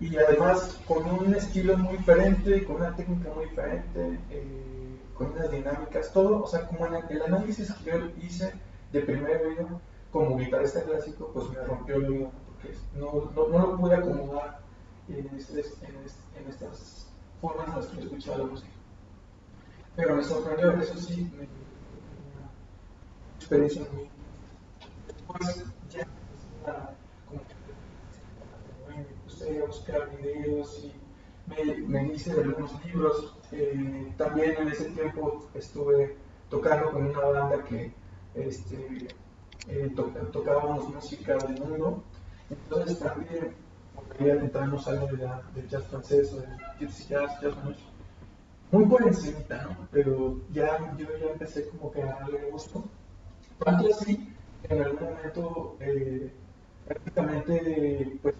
y 0.00 0.16
además 0.16 0.78
con 0.86 1.08
un 1.08 1.34
estilo 1.34 1.76
muy 1.78 1.96
diferente, 1.96 2.64
con 2.64 2.76
una 2.76 2.94
técnica 2.96 3.30
muy 3.34 3.46
diferente, 3.46 4.18
eh, 4.30 4.98
con 5.14 5.30
unas 5.32 5.50
dinámicas, 5.50 6.12
todo, 6.12 6.42
o 6.42 6.46
sea, 6.46 6.66
como 6.66 6.86
el, 6.86 7.22
análisis 7.22 7.72
que 7.72 7.90
yo 7.90 8.10
hice 8.20 8.52
de 8.92 9.00
primer 9.00 9.40
oído 9.42 9.80
como 10.10 10.36
guitarrista 10.36 10.82
clásico, 10.82 11.30
pues 11.32 11.48
me 11.50 11.62
rompió 11.64 11.96
el 11.96 12.04
oído, 12.06 12.30
porque 12.46 12.76
no, 12.94 13.30
no, 13.34 13.48
no 13.48 13.58
lo 13.58 13.76
pude 13.76 13.94
acomodar 13.94 14.60
en, 15.08 15.26
este, 15.36 15.60
en, 15.60 15.96
este, 16.04 16.48
estas 16.48 17.08
formas 17.40 17.68
en 17.68 17.76
las 17.76 17.86
que 17.86 18.00
escuchaba 18.00 18.38
la 18.38 18.44
música. 18.44 18.70
Pero 19.96 20.16
me 20.16 20.24
sorprendió, 20.24 20.72
eso 20.72 20.98
sí, 20.98 21.30
me, 21.36 21.44
una 21.44 22.50
experiencia 23.36 23.82
muy... 23.92 24.08
Después 25.06 25.64
ya, 25.90 26.06
puse 29.44 29.62
a 29.62 29.66
buscar 29.66 30.10
videos 30.16 30.84
y 30.84 30.92
me, 31.46 31.74
me 31.86 32.14
hice 32.14 32.32
algunos 32.32 32.84
libros. 32.84 33.36
Eh, 33.52 34.12
también 34.16 34.54
en 34.58 34.68
ese 34.68 34.90
tiempo 34.90 35.46
estuve 35.54 36.16
tocando 36.50 36.90
con 36.90 37.06
una 37.06 37.20
banda 37.20 37.64
que 37.64 37.92
este, 38.34 39.08
eh, 39.68 39.92
to 39.94 40.04
tocábamos 40.32 40.88
música 40.88 41.36
del 41.36 41.60
mundo. 41.60 42.02
Entonces 42.50 42.98
también 42.98 43.54
quería 44.16 44.34
adentrarnos 44.34 44.86
algo 44.88 45.06
de 45.06 45.68
jazz 45.68 45.84
francés 45.88 46.32
o 46.32 46.40
del 46.40 46.50
gypsy 46.78 47.08
jazz, 47.08 47.40
jazz. 47.40 47.54
Muy 48.70 48.86
por 48.86 49.06
encimita, 49.06 49.62
¿no? 49.62 49.88
Pero 49.92 50.40
ya, 50.52 50.94
yo 50.96 51.06
ya 51.18 51.32
empecé 51.32 51.68
como 51.68 51.92
que 51.92 52.02
a 52.02 52.06
darle 52.06 52.50
gusto. 52.50 52.84
Tanto 53.64 53.88
así, 53.92 54.32
en 54.64 54.82
algún 54.82 55.08
momento 55.10 55.76
eh, 55.80 56.32
prácticamente 56.86 58.18
pues 58.22 58.34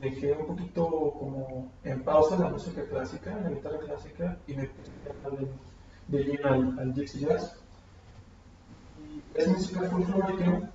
dejé 0.00 0.32
un 0.32 0.46
poquito 0.46 0.88
como 1.18 1.72
en 1.84 2.02
pausa 2.02 2.38
la 2.38 2.48
música 2.48 2.84
clásica, 2.86 3.38
la 3.40 3.50
guitarra 3.50 3.78
clásica, 3.78 4.38
y 4.46 4.54
me 4.54 4.68
puse 4.68 4.90
darle 5.22 5.48
de 6.08 6.24
lleno 6.24 6.48
al, 6.48 6.78
al 6.78 6.94
gypsy 6.94 7.20
jazz. 7.20 7.56
Y 8.98 9.22
es 9.38 9.48
música 9.48 9.82
folclórica, 9.88 10.70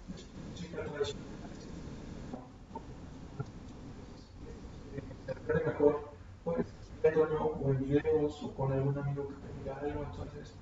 música 0.51 0.83
tradicional 0.83 1.25
se 5.45 5.53
mejor 5.53 6.09
pues 6.43 6.65
o 7.63 7.69
en 7.69 7.79
videos 7.79 8.43
o 8.43 8.51
con 8.55 8.71
algún 8.71 8.97
amigo 8.97 9.27
que 9.27 9.35
te 9.35 9.59
diga 9.59 9.77
algo 9.79 10.03
entonces 10.03 10.53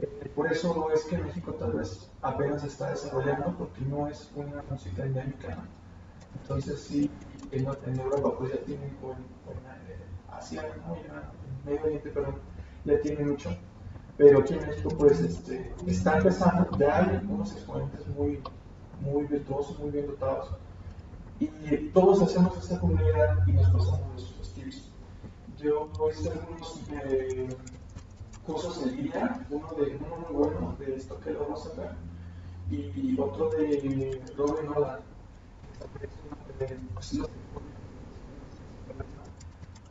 eh, 0.00 0.30
por 0.34 0.50
eso 0.50 0.90
es 0.92 1.04
que 1.04 1.18
México 1.18 1.52
tal 1.54 1.72
vez 1.72 2.10
apenas 2.22 2.64
está 2.64 2.90
desarrollando 2.90 3.54
porque 3.56 3.80
no 3.82 4.08
es 4.08 4.30
una 4.34 4.62
música 4.68 5.04
¿no? 5.04 5.22
entonces 6.42 6.80
sí 6.80 7.10
en, 7.50 8.00
Europa 8.00 8.34
pues 8.38 8.52
ya 8.52 8.60
tienen 8.62 8.96
o 9.02 9.12
en, 9.12 9.18
Asia 10.30 10.62
¿no? 10.86 10.94
en 10.96 11.64
Medio 11.64 11.84
Oriente 11.84 12.10
perdón 12.10 12.36
ya 12.84 13.00
tienen 13.00 13.30
mucho 13.30 13.50
pero 14.16 14.40
aquí 14.40 14.54
en 14.54 14.66
México 14.66 14.88
pues 14.98 15.20
este, 15.20 15.72
está 15.86 16.18
empezando 16.18 16.68
ya 16.78 16.98
hay 16.98 17.20
unos 17.28 17.52
exponentes 17.52 18.06
muy 18.08 18.40
muy 19.00 19.24
virtuosos 19.26 19.78
muy 19.78 19.90
bien 19.90 20.06
dotados 20.06 20.50
y 21.40 21.76
todos 21.90 22.20
hacemos 22.22 22.56
esta 22.58 22.80
comunidad 22.80 23.46
y 23.46 23.52
nos 23.52 23.70
pasamos 23.70 24.34
los 24.38 24.52
tips. 24.54 24.90
Yo 25.56 25.88
hice 26.10 26.30
algunos 26.30 26.80
eh, 26.90 27.48
cursos 28.44 28.82
en 28.82 28.96
línea, 28.96 29.46
uno 29.50 29.68
de 29.74 29.96
uno 29.96 30.16
muy 30.16 30.32
bueno 30.32 30.76
de 30.78 30.96
esto 30.96 31.20
que 31.20 31.30
lo 31.30 31.40
vamos 31.40 31.66
a 31.66 31.80
ver 31.80 31.90
y 32.70 33.18
otro 33.18 33.48
de 33.50 34.20
Robin 34.36 34.66
Nolan. 34.66 35.00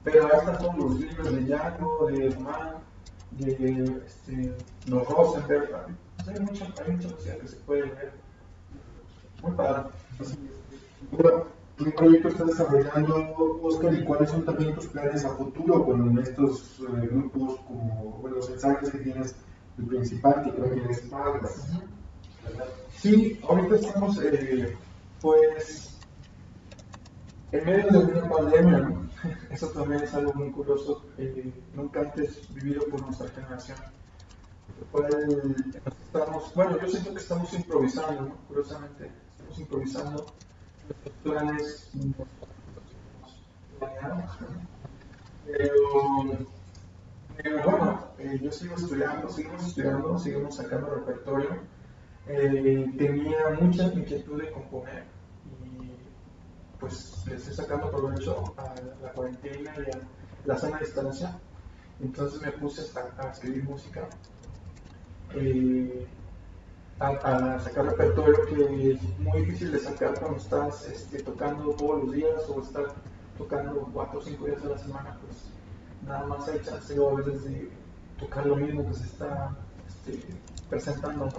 Pero 0.03 0.25
ahí 0.25 0.39
están 0.39 0.57
todos 0.57 0.77
los 0.77 0.99
libros 0.99 1.33
de 1.33 1.41
Django, 1.41 2.07
de 2.07 2.35
Mann, 2.37 2.75
de 3.31 4.01
este, 4.05 4.53
los 4.87 5.07
Rosenberg. 5.07 5.69
Hay 6.27 6.39
mucha, 6.39 6.65
hay 6.83 6.91
mucha 6.91 7.07
música 7.09 7.37
que 7.37 7.47
se 7.47 7.55
puede 7.57 7.85
leer. 7.87 8.13
Muy 9.41 9.51
padre. 9.51 9.89
Bueno, 11.11 11.45
¿qué 11.77 11.91
proyecto 11.91 12.27
estás 12.29 12.47
desarrollando, 12.47 13.59
Oscar, 13.61 13.93
y 13.93 14.03
cuáles 14.03 14.29
son 14.29 14.45
también 14.45 14.75
tus 14.75 14.87
planes 14.87 15.25
a 15.25 15.29
futuro 15.35 15.85
con 15.85 16.17
estos 16.19 16.79
eh, 16.79 17.07
grupos, 17.07 17.59
como 17.67 18.19
bueno, 18.21 18.37
los 18.37 18.49
mensajes 18.49 18.89
que 18.89 18.97
tienes, 18.99 19.35
el 19.77 19.85
principal, 19.85 20.43
que 20.43 20.51
creo 20.51 20.71
que 20.71 20.91
es 20.91 20.99
Padres? 21.01 21.67
Sí, 22.97 23.39
ahorita 23.47 23.75
estamos, 23.75 24.19
eh, 24.23 24.75
pues, 25.21 25.96
en 27.51 27.65
medio 27.65 28.01
de 28.01 28.19
una 28.19 28.29
pandemia, 28.29 28.77
¿no? 28.79 29.09
Eso 29.49 29.69
también 29.69 30.03
es 30.03 30.13
algo 30.13 30.33
muy 30.33 30.51
curioso, 30.51 31.05
eh, 31.17 31.53
nunca 31.73 32.01
antes 32.01 32.53
vivido 32.53 32.85
por 32.87 33.01
nuestra 33.01 33.27
generación. 33.29 33.77
El, 34.93 35.55
estamos, 36.01 36.53
bueno, 36.53 36.79
yo 36.79 36.87
siento 36.87 37.13
que 37.13 37.19
estamos 37.19 37.53
improvisando, 37.53 38.21
¿no? 38.21 38.35
Curiosamente, 38.47 39.11
estamos 39.37 39.59
improvisando 39.59 40.25
nuestros 40.87 41.15
planes 41.23 41.91
pero, 45.45 46.47
pero 47.37 47.63
bueno, 47.63 48.07
eh, 48.17 48.39
yo 48.41 48.51
sigo 48.51 48.75
estudiando, 48.75 49.29
seguimos 49.29 49.65
estudiando, 49.65 50.17
seguimos 50.19 50.55
sacando 50.55 50.95
repertorio. 50.95 51.49
Eh, 52.27 52.93
tenía 52.97 53.57
mucha 53.61 53.85
inquietud 53.93 54.41
de 54.41 54.51
componer 54.51 55.16
pues 56.79 57.23
le 57.27 57.35
estoy 57.35 57.53
sacando 57.53 57.91
provecho 57.91 58.53
a 58.57 58.73
la 59.01 59.11
cuarentena 59.11 59.73
y 59.77 59.91
a 59.91 59.99
la 60.45 60.57
sana 60.57 60.79
distancia. 60.79 61.39
Entonces 61.99 62.41
me 62.41 62.51
puse 62.51 62.83
a, 62.97 63.23
a 63.23 63.31
escribir 63.31 63.63
música. 63.63 64.07
Eh, 65.35 66.07
a, 66.99 67.09
a, 67.09 67.59
sacar 67.59 67.85
repertorio 67.85 68.45
que 68.45 68.91
es 68.91 69.19
muy 69.19 69.41
difícil 69.41 69.71
de 69.71 69.79
sacar 69.79 70.19
cuando 70.19 70.37
estás 70.37 70.87
este, 70.87 71.21
tocando 71.21 71.71
todos 71.71 72.03
los 72.05 72.13
días 72.13 72.41
o 72.49 72.61
estar 72.61 72.85
tocando 73.37 73.87
cuatro 73.93 74.19
o 74.19 74.21
cinco 74.21 74.45
días 74.45 74.63
a 74.63 74.69
la 74.69 74.77
semana, 74.77 75.17
pues 75.21 75.43
nada 76.05 76.25
más 76.25 76.47
hay 76.47 76.59
chance 76.61 76.95
a 76.95 77.15
veces 77.15 77.43
de 77.43 77.69
tocar 78.19 78.45
lo 78.45 78.55
mismo 78.55 78.87
que 78.87 78.93
se 78.95 79.03
está 79.03 79.55
este, 79.87 80.27
presentando, 80.69 81.25
¿no? 81.25 81.31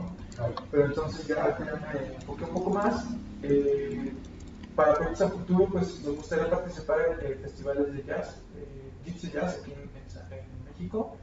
Pero 0.71 0.87
entonces 0.87 1.27
ya 1.27 1.45
al 1.45 1.55
final 1.57 1.89
me 1.93 2.15
enfoqué 2.15 2.45
un 2.45 2.55
poco 2.55 2.71
más. 2.71 3.07
Eh, 3.43 4.13
para 4.79 4.95
proyectos 4.95 5.23
a 5.23 5.31
futuro, 5.31 5.67
pues 5.73 6.01
nos 6.05 6.15
gustaría 6.15 6.49
participar 6.49 7.19
en 7.21 7.41
festivales 7.41 7.93
de 7.93 8.05
jazz, 8.05 8.41
eh, 8.55 8.93
Gypsy 9.05 9.33
Jazz 9.33 9.59
aquí 9.61 9.73
en, 9.73 9.81
en, 9.81 10.65
México, 10.67 11.17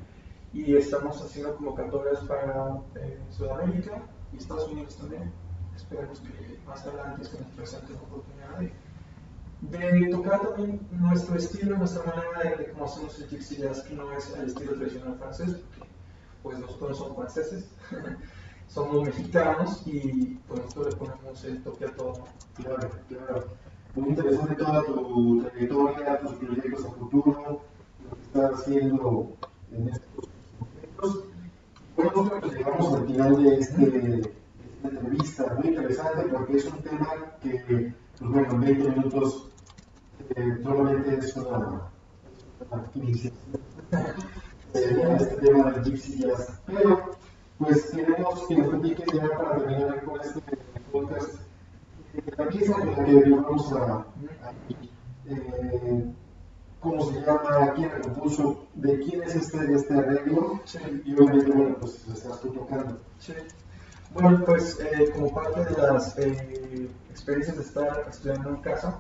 y 0.52 0.76
estamos 0.76 1.22
haciendo 1.22 1.56
convocatorias 1.56 2.20
para 2.26 2.82
eh, 2.96 3.18
Sudamérica 3.30 4.04
y 4.34 4.38
Estados 4.38 4.70
Unidos 4.70 4.98
también. 4.98 5.32
Esperemos 5.74 6.20
que 6.20 6.60
más 6.68 6.86
adelante 6.86 7.24
se 7.24 7.40
nos 7.40 7.50
presente 7.52 7.94
la 7.94 8.02
oportunidad 8.02 8.60
de, 9.62 10.08
tocar 10.10 10.42
también 10.42 10.86
nuestro 10.92 11.38
estilo, 11.38 11.78
nuestra 11.78 12.04
manera 12.04 12.58
de, 12.58 12.72
cómo 12.74 12.84
hacemos 12.84 13.18
el 13.22 13.30
gypsy 13.30 13.56
jazz, 13.56 13.84
que 13.84 13.96
no 13.96 14.12
es 14.12 14.36
el 14.36 14.48
estilo 14.48 14.74
tradicional 14.74 15.16
francés, 15.18 15.62
porque 15.78 15.94
pues 16.44 16.60
nosotros 16.60 16.98
somos 16.98 17.16
franceses, 17.16 17.70
somos 18.68 19.04
mexicanos 19.04 19.82
y 19.86 20.38
pues 20.48 20.62
nosotros 20.62 20.94
le 20.94 21.00
ponemos 21.00 21.44
el 21.44 21.64
toque 21.64 21.86
a 21.86 21.96
todo. 21.96 22.14
Claro, 22.56 22.90
claro. 23.08 23.46
Muy 23.96 24.10
interesante 24.10 24.56
toda 24.56 24.84
tu 24.84 25.44
trayectoria, 25.44 26.20
tus 26.20 26.34
proyectos 26.34 26.86
a 26.86 26.92
futuro, 26.92 27.62
lo 28.04 28.16
que 28.16 28.22
estás 28.24 28.60
haciendo 28.60 29.34
en 29.72 29.90
estos 29.90 30.30
momentos. 30.60 31.24
Bueno, 31.96 32.12
nosotros 32.16 32.54
llegamos 32.54 32.94
al 32.94 33.08
final 33.08 33.44
de, 33.44 33.60
este, 33.60 33.86
de 33.90 34.20
esta 34.20 34.90
entrevista, 34.90 35.56
muy 35.58 35.68
interesante 35.70 36.24
porque 36.30 36.58
es 36.58 36.66
un 36.66 36.78
tema 36.80 37.08
que, 37.42 37.94
pues 38.20 38.32
bueno, 38.32 38.52
en 38.52 38.62
20 38.62 38.90
minutos 38.90 39.48
eh, 40.36 40.60
solamente 40.62 41.18
es 41.18 41.36
una, 41.38 41.90
una 42.70 42.90
iniciación 42.96 43.46
de 44.74 45.16
este 45.24 45.36
tema 45.38 45.72
del 45.72 45.84
Gypsy 45.84 46.20
Jazz. 46.20 46.60
Pero, 46.66 47.15
pues 47.58 47.92
queremos 47.92 48.48
que 48.48 48.58
nos 48.58 48.68
platiques 48.68 49.06
ya 49.14 49.30
para 49.38 49.58
terminar 49.58 50.04
con 50.04 50.22
este 50.22 50.42
podcast, 50.92 51.36
la 52.38 52.48
pieza 52.48 52.74
con 52.74 52.92
la 52.92 53.04
que 53.06 53.30
vamos 53.30 53.74
a, 53.74 54.06
eh, 55.28 56.14
cómo 56.80 57.06
se 57.06 57.22
llama, 57.22 57.74
quién 57.76 57.90
la 57.90 58.02
compuso, 58.02 58.68
de 58.76 59.00
quién 59.00 59.24
es 59.24 59.36
este, 59.36 59.74
este 59.74 59.94
arreglo, 59.94 60.60
Sí. 60.66 60.80
y 61.06 61.14
obviamente, 61.14 61.52
bueno, 61.52 61.76
pues 61.80 62.08
lo 62.08 62.14
estás 62.14 62.42
tú 62.42 62.50
tocando. 62.50 63.00
Sí. 63.20 63.34
Bueno, 64.14 64.44
pues 64.46 64.80
eh, 64.80 65.12
como 65.14 65.34
parte 65.34 65.66
de 65.66 65.82
las 65.82 66.18
eh, 66.20 66.90
experiencias 67.10 67.58
de 67.58 67.64
estar 67.64 68.06
estudiando 68.10 68.50
en 68.50 68.58
casa, 68.58 69.00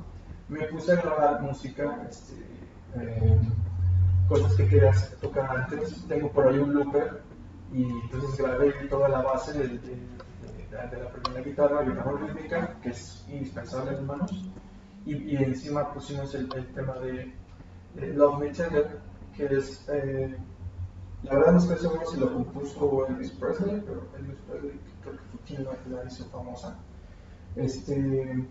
me 0.50 0.66
puse 0.68 0.94
a 0.94 0.96
grabar 0.96 1.42
música, 1.42 2.06
este, 2.10 2.36
cosas 4.28 4.54
que 4.56 4.68
quería 4.68 4.92
tocar 5.22 5.58
antes. 5.58 6.06
Tengo 6.08 6.32
por 6.32 6.48
ahí 6.48 6.58
un 6.60 6.74
looper 6.74 7.22
y 7.76 7.84
entonces 7.84 8.38
grabé 8.38 8.72
toda 8.90 9.10
la 9.10 9.22
base 9.22 9.52
de, 9.52 9.68
de, 9.68 9.78
de, 9.80 10.96
de 10.96 11.04
la 11.04 11.12
primera 11.12 11.42
guitarra, 11.42 11.84
guitarra 11.84 12.12
rítmica, 12.26 12.80
que 12.82 12.90
es 12.90 13.26
indispensable 13.28 13.98
en 13.98 14.06
manos. 14.06 14.32
y, 15.06 15.36
encima 15.36 15.94
pusimos 15.94 16.34
el, 16.36 16.48
tema 16.48 16.94
de, 17.00 17.34
Love 18.14 18.40
Me 18.40 18.50
Tender, 18.52 19.02
que 19.36 19.46
es, 19.58 19.86
eh, 19.90 20.38
la 21.24 21.34
verdad 21.34 21.52
no 21.52 21.58
estoy 21.58 21.78
seguro 21.78 22.06
si 22.06 22.18
lo 22.18 22.34
compuso 22.34 23.08
Elvis 23.08 23.32
Presley, 23.32 23.82
pero 23.86 24.08
Elvis 24.18 24.38
Presley 24.48 24.80
creo 25.02 25.14
que 25.14 25.24
fue 25.24 25.40
quien 25.46 25.66
la, 25.66 26.06
hizo 26.06 26.26
famosa. 26.30 26.80
Este, 27.58 28.48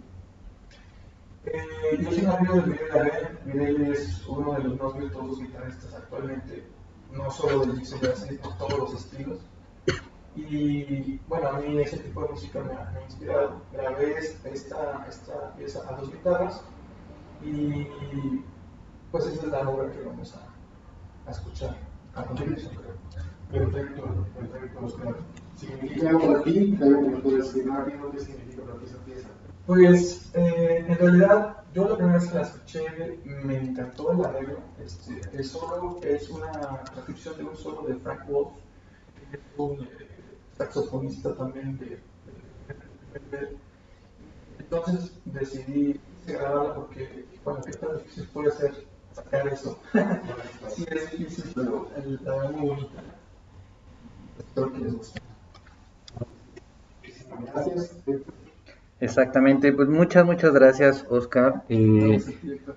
eh, 1.46 1.98
yo 1.98 2.10
soy 2.10 2.26
amigo 2.26 2.54
de 2.56 2.66
Miguel 2.66 2.88
Gabriel. 2.92 3.38
Miguel 3.46 3.90
es 3.90 4.26
uno 4.26 4.52
de 4.52 4.64
los 4.64 4.80
más 4.80 4.98
virtuosos 4.98 5.40
guitarristas 5.40 5.94
actualmente, 5.94 6.66
no 7.14 7.30
solo 7.30 7.60
del 7.60 7.78
Dixon 7.78 8.00
sino 8.16 8.40
por 8.42 8.58
todos 8.58 8.78
los 8.78 8.94
estilos. 8.94 9.38
Y 10.36 11.18
bueno, 11.28 11.48
a 11.48 11.52
mí 11.60 11.80
ese 11.80 11.98
tipo 11.98 12.22
de 12.22 12.28
música 12.28 12.60
me 12.60 12.72
ha, 12.72 13.02
inspirado. 13.04 13.60
Grabé 13.72 14.18
esta, 14.18 15.06
esta 15.06 15.54
pieza 15.56 15.82
a 15.88 15.96
dos 15.96 16.10
guitarras 16.10 16.60
y 17.42 17.86
pues 19.12 19.26
esa 19.26 19.46
es 19.46 19.52
la 19.52 19.68
obra 19.68 19.92
que 19.92 20.02
vamos 20.02 20.34
a, 20.34 21.28
a 21.28 21.30
escuchar 21.30 21.76
a 22.14 22.24
continuación, 22.24 22.72
Perfecto, 23.50 24.02
perfecto, 24.36 25.24
¿Significa 25.56 26.08
algo 26.08 26.26
para 26.26 26.42
ti? 26.42 26.78
¿Algo 26.82 27.02
que 27.02 27.08
me 27.08 27.16
puedes 27.18 27.44
decir 27.44 27.70
rápido? 27.70 28.10
¿Qué 28.10 28.18
significa 28.20 28.62
para 28.62 28.78
ti 28.78 28.84
esa 28.86 28.98
pieza? 29.04 29.28
Pues 29.66 30.30
eh, 30.34 30.84
en 30.88 30.98
realidad 30.98 31.63
yo 31.74 31.88
la 31.88 31.96
primera 31.96 32.18
vez 32.18 32.28
que 32.28 32.34
la 32.36 32.42
escuché 32.42 33.20
me 33.24 33.58
encantó 33.58 34.12
el 34.12 34.24
arreglo. 34.24 34.60
Este, 34.78 35.42
solo 35.42 35.98
es 36.02 36.30
una 36.30 36.52
transcripción 36.84 37.36
de 37.36 37.44
un 37.44 37.56
solo 37.56 37.82
de 37.88 37.96
Frank 37.96 38.28
Wolf, 38.28 38.52
un 39.56 39.82
eh, 39.82 40.38
saxofonista 40.56 41.34
también 41.34 41.76
de, 41.78 42.00
Entonces 44.58 45.12
decidí 45.24 46.00
grabarla 46.26 46.74
porque, 46.76 47.26
bueno, 47.44 47.60
qué 47.62 47.72
tan 47.72 47.98
difícil 47.98 48.28
puede 48.28 48.52
ser 48.52 48.86
sacar 49.12 49.48
eso. 49.48 49.78
sí, 50.68 50.86
es 50.88 51.10
difícil, 51.10 51.52
pero 51.56 51.90
la 52.22 52.36
verdad 52.36 52.50
muy 52.52 52.68
bonita. 52.68 53.02
Espero 54.38 54.72
que 54.72 54.78
les 54.78 54.94
guste. 54.94 55.20
Gracias. 57.52 57.96
Exactamente, 59.04 59.70
pues 59.74 59.86
muchas, 59.86 60.24
muchas 60.24 60.54
gracias, 60.54 61.04
Oscar. 61.10 61.62
Eh, 61.68 62.22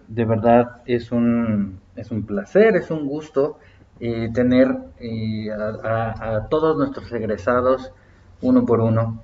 de 0.09 0.25
verdad 0.25 0.81
es 0.85 1.13
un, 1.13 1.79
es 1.95 2.11
un 2.11 2.23
placer, 2.25 2.75
es 2.75 2.91
un 2.91 3.07
gusto 3.07 3.59
eh, 4.01 4.29
tener 4.33 4.75
eh, 4.99 5.49
a, 5.49 6.47
todos 6.49 6.77
nuestros 6.77 7.09
egresados 7.13 7.93
uno 8.41 8.65
por 8.65 8.81
uno 8.81 9.23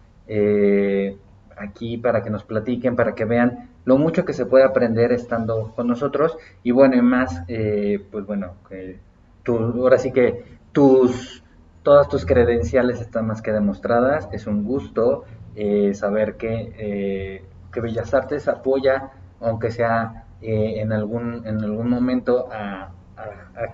aquí 1.58 1.98
para 1.98 2.24
que 2.24 2.30
nos 2.30 2.46
platiquen, 2.46 2.96
para 2.96 3.14
que 3.16 3.26
vean 3.26 3.70
lo 3.84 3.98
mucho 3.98 4.24
que 4.24 4.32
se 4.32 4.46
puede 4.46 4.64
aprender 4.64 5.12
estando 5.12 5.74
con 5.76 5.88
nosotros. 5.88 6.38
Y 6.64 6.72
bueno, 6.72 6.96
y 6.96 7.02
más, 7.02 7.44
pues 7.46 8.26
bueno, 8.26 8.54
que 8.70 8.98
tú, 9.44 9.58
ahora 9.58 9.98
sí 9.98 10.14
que 10.14 10.46
tus, 10.72 11.43
todas 11.84 12.08
tus 12.08 12.26
credenciales 12.26 13.02
están 13.02 13.28
más 13.28 13.42
que 13.42 13.52
demostradas, 13.52 14.30
es 14.32 14.48
un 14.48 14.64
gusto 14.64 15.26
eh, 15.56 15.94
saber 15.94 16.36
que, 16.38 16.74
eh, 16.78 17.46
que, 17.72 17.82
Bellas 17.82 18.14
Artes 18.14 18.48
apoya, 18.48 19.12
aunque 19.42 19.70
sea 19.70 20.26
eh, 20.42 20.80
en, 20.80 20.94
algún, 20.94 21.46
en 21.46 21.62
algún 21.62 21.90
momento, 21.90 22.50
a, 22.52 22.92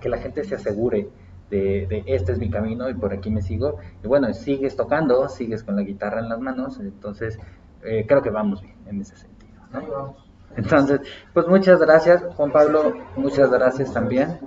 que 0.00 0.08
la 0.08 0.18
gente 0.18 0.44
se 0.44 0.56
asegure 0.56 1.08
de, 1.48 2.04
este 2.06 2.32
es 2.32 2.38
mi 2.38 2.50
camino 2.50 2.90
y 2.90 2.94
por 2.94 3.12
aquí 3.12 3.30
me 3.30 3.40
sigo. 3.40 3.78
Y 4.04 4.06
bueno, 4.06 4.32
sigues 4.34 4.76
tocando, 4.76 5.28
sigues 5.28 5.64
con 5.64 5.76
la 5.76 5.82
guitarra 5.82 6.20
en 6.20 6.28
las 6.28 6.38
manos, 6.38 6.78
entonces 6.80 7.38
creo 7.80 8.20
que 8.20 8.30
vamos 8.30 8.60
bien 8.60 8.76
en 8.86 9.00
ese 9.00 9.16
sentido. 9.16 10.14
Entonces, 10.56 11.00
pues 11.32 11.46
muchas 11.48 11.80
gracias, 11.80 12.22
Juan 12.36 12.52
Pablo, 12.52 12.94
muchas 13.16 13.50
gracias 13.50 13.92
también. 13.92 14.38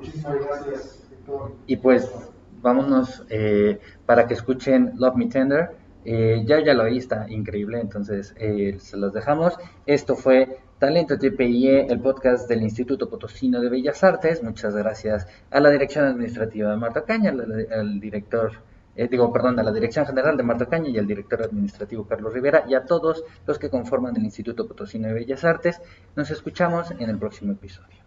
Y 1.65 1.77
pues 1.77 2.11
vámonos 2.63 3.23
para 4.07 4.25
que 4.25 4.33
escuchen 4.33 4.93
Love 4.95 5.15
Me 5.15 5.27
Tender. 5.27 5.83
Eh, 6.05 6.43
ya 6.45 6.61
ya 6.61 6.73
lo 6.73 6.83
oí, 6.83 6.97
está 6.97 7.27
increíble, 7.29 7.79
entonces 7.79 8.33
eh, 8.37 8.77
se 8.79 8.97
los 8.97 9.13
dejamos. 9.13 9.57
Esto 9.85 10.15
fue 10.15 10.59
Talento 10.79 11.17
TPIE, 11.17 11.87
el 11.87 12.01
podcast 12.01 12.49
del 12.49 12.61
Instituto 12.61 13.09
Potosino 13.09 13.61
de 13.61 13.69
Bellas 13.69 14.03
Artes. 14.03 14.43
Muchas 14.43 14.75
gracias 14.75 15.27
a 15.49 15.59
la 15.61 15.69
Dirección 15.69 16.05
Administrativa 16.05 16.71
de 16.71 16.77
Marta 16.77 17.05
Caña, 17.05 17.31
al, 17.31 17.99
director, 18.01 18.51
eh, 18.97 19.07
digo, 19.07 19.31
perdón, 19.31 19.59
a 19.59 19.63
la 19.63 19.71
Dirección 19.71 20.05
General 20.05 20.35
de 20.35 20.43
Marta 20.43 20.65
Caña 20.65 20.89
y 20.89 20.97
al 20.97 21.07
director 21.07 21.41
administrativo 21.41 22.05
Carlos 22.05 22.33
Rivera 22.33 22.65
y 22.67 22.73
a 22.75 22.83
todos 22.83 23.23
los 23.47 23.57
que 23.57 23.69
conforman 23.69 24.15
el 24.17 24.23
Instituto 24.23 24.67
Potosino 24.67 25.07
de 25.07 25.13
Bellas 25.13 25.45
Artes. 25.45 25.81
Nos 26.17 26.31
escuchamos 26.31 26.91
en 26.91 27.09
el 27.09 27.17
próximo 27.17 27.53
episodio. 27.53 28.02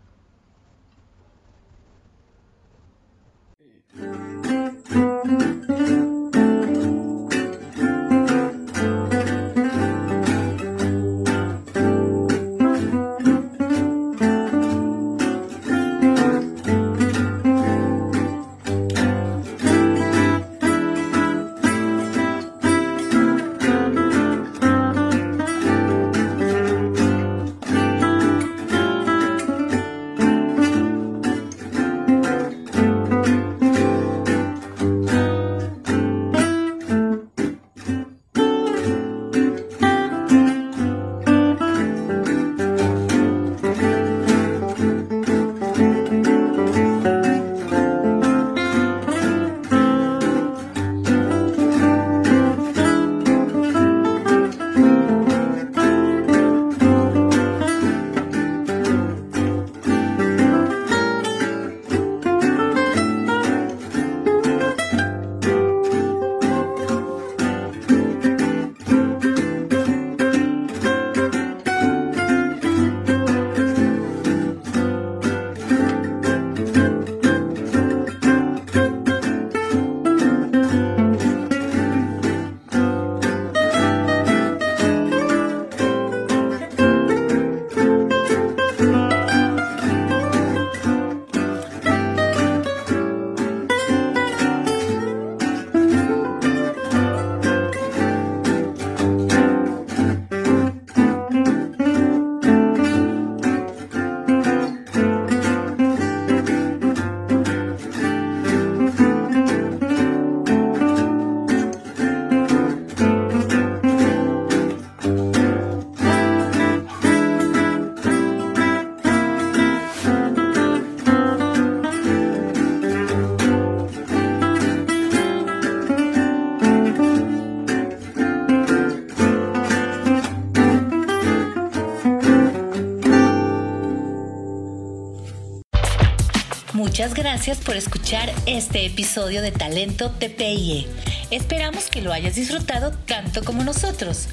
Muchas 136.96 137.12
gracias 137.12 137.59
por 137.59 137.76
escuchar 137.76 138.32
este 138.46 138.87
episodio 138.87 139.42
de 139.42 139.52
Talento 139.52 140.12
TPIE. 140.12 140.87
Esperamos 141.30 141.90
que 141.90 142.00
lo 142.00 142.11
hayas 142.11 142.37
disfrutado 142.37 142.90
tanto 142.90 143.44
como 143.44 143.62
nosotros. 143.64 144.28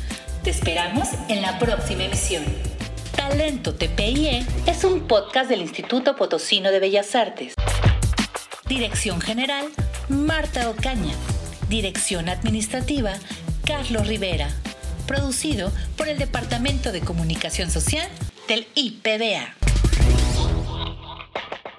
Te 0.45 0.51
esperamos 0.51 1.09
en 1.27 1.41
la 1.41 1.59
próxima 1.59 2.05
emisión. 2.05 2.45
Talento 3.17 3.75
TPIE 3.75 4.45
es 4.65 4.85
un 4.85 5.09
podcast 5.09 5.49
del 5.49 5.59
Instituto 5.59 6.15
Potosino 6.15 6.71
de 6.71 6.79
Bellas 6.79 7.13
Artes. 7.15 7.53
Dirección 8.65 9.19
General, 9.19 9.65
Marta 10.07 10.69
Ocaña. 10.69 11.15
Dirección 11.67 12.29
Administrativa, 12.29 13.11
Carlos 13.65 14.07
Rivera. 14.07 14.47
Producido 15.05 15.69
por 15.97 16.07
el 16.07 16.17
Departamento 16.17 16.93
de 16.93 17.01
Comunicación 17.01 17.69
Social 17.69 18.07
del 18.47 18.67
IPBA. 18.73 19.62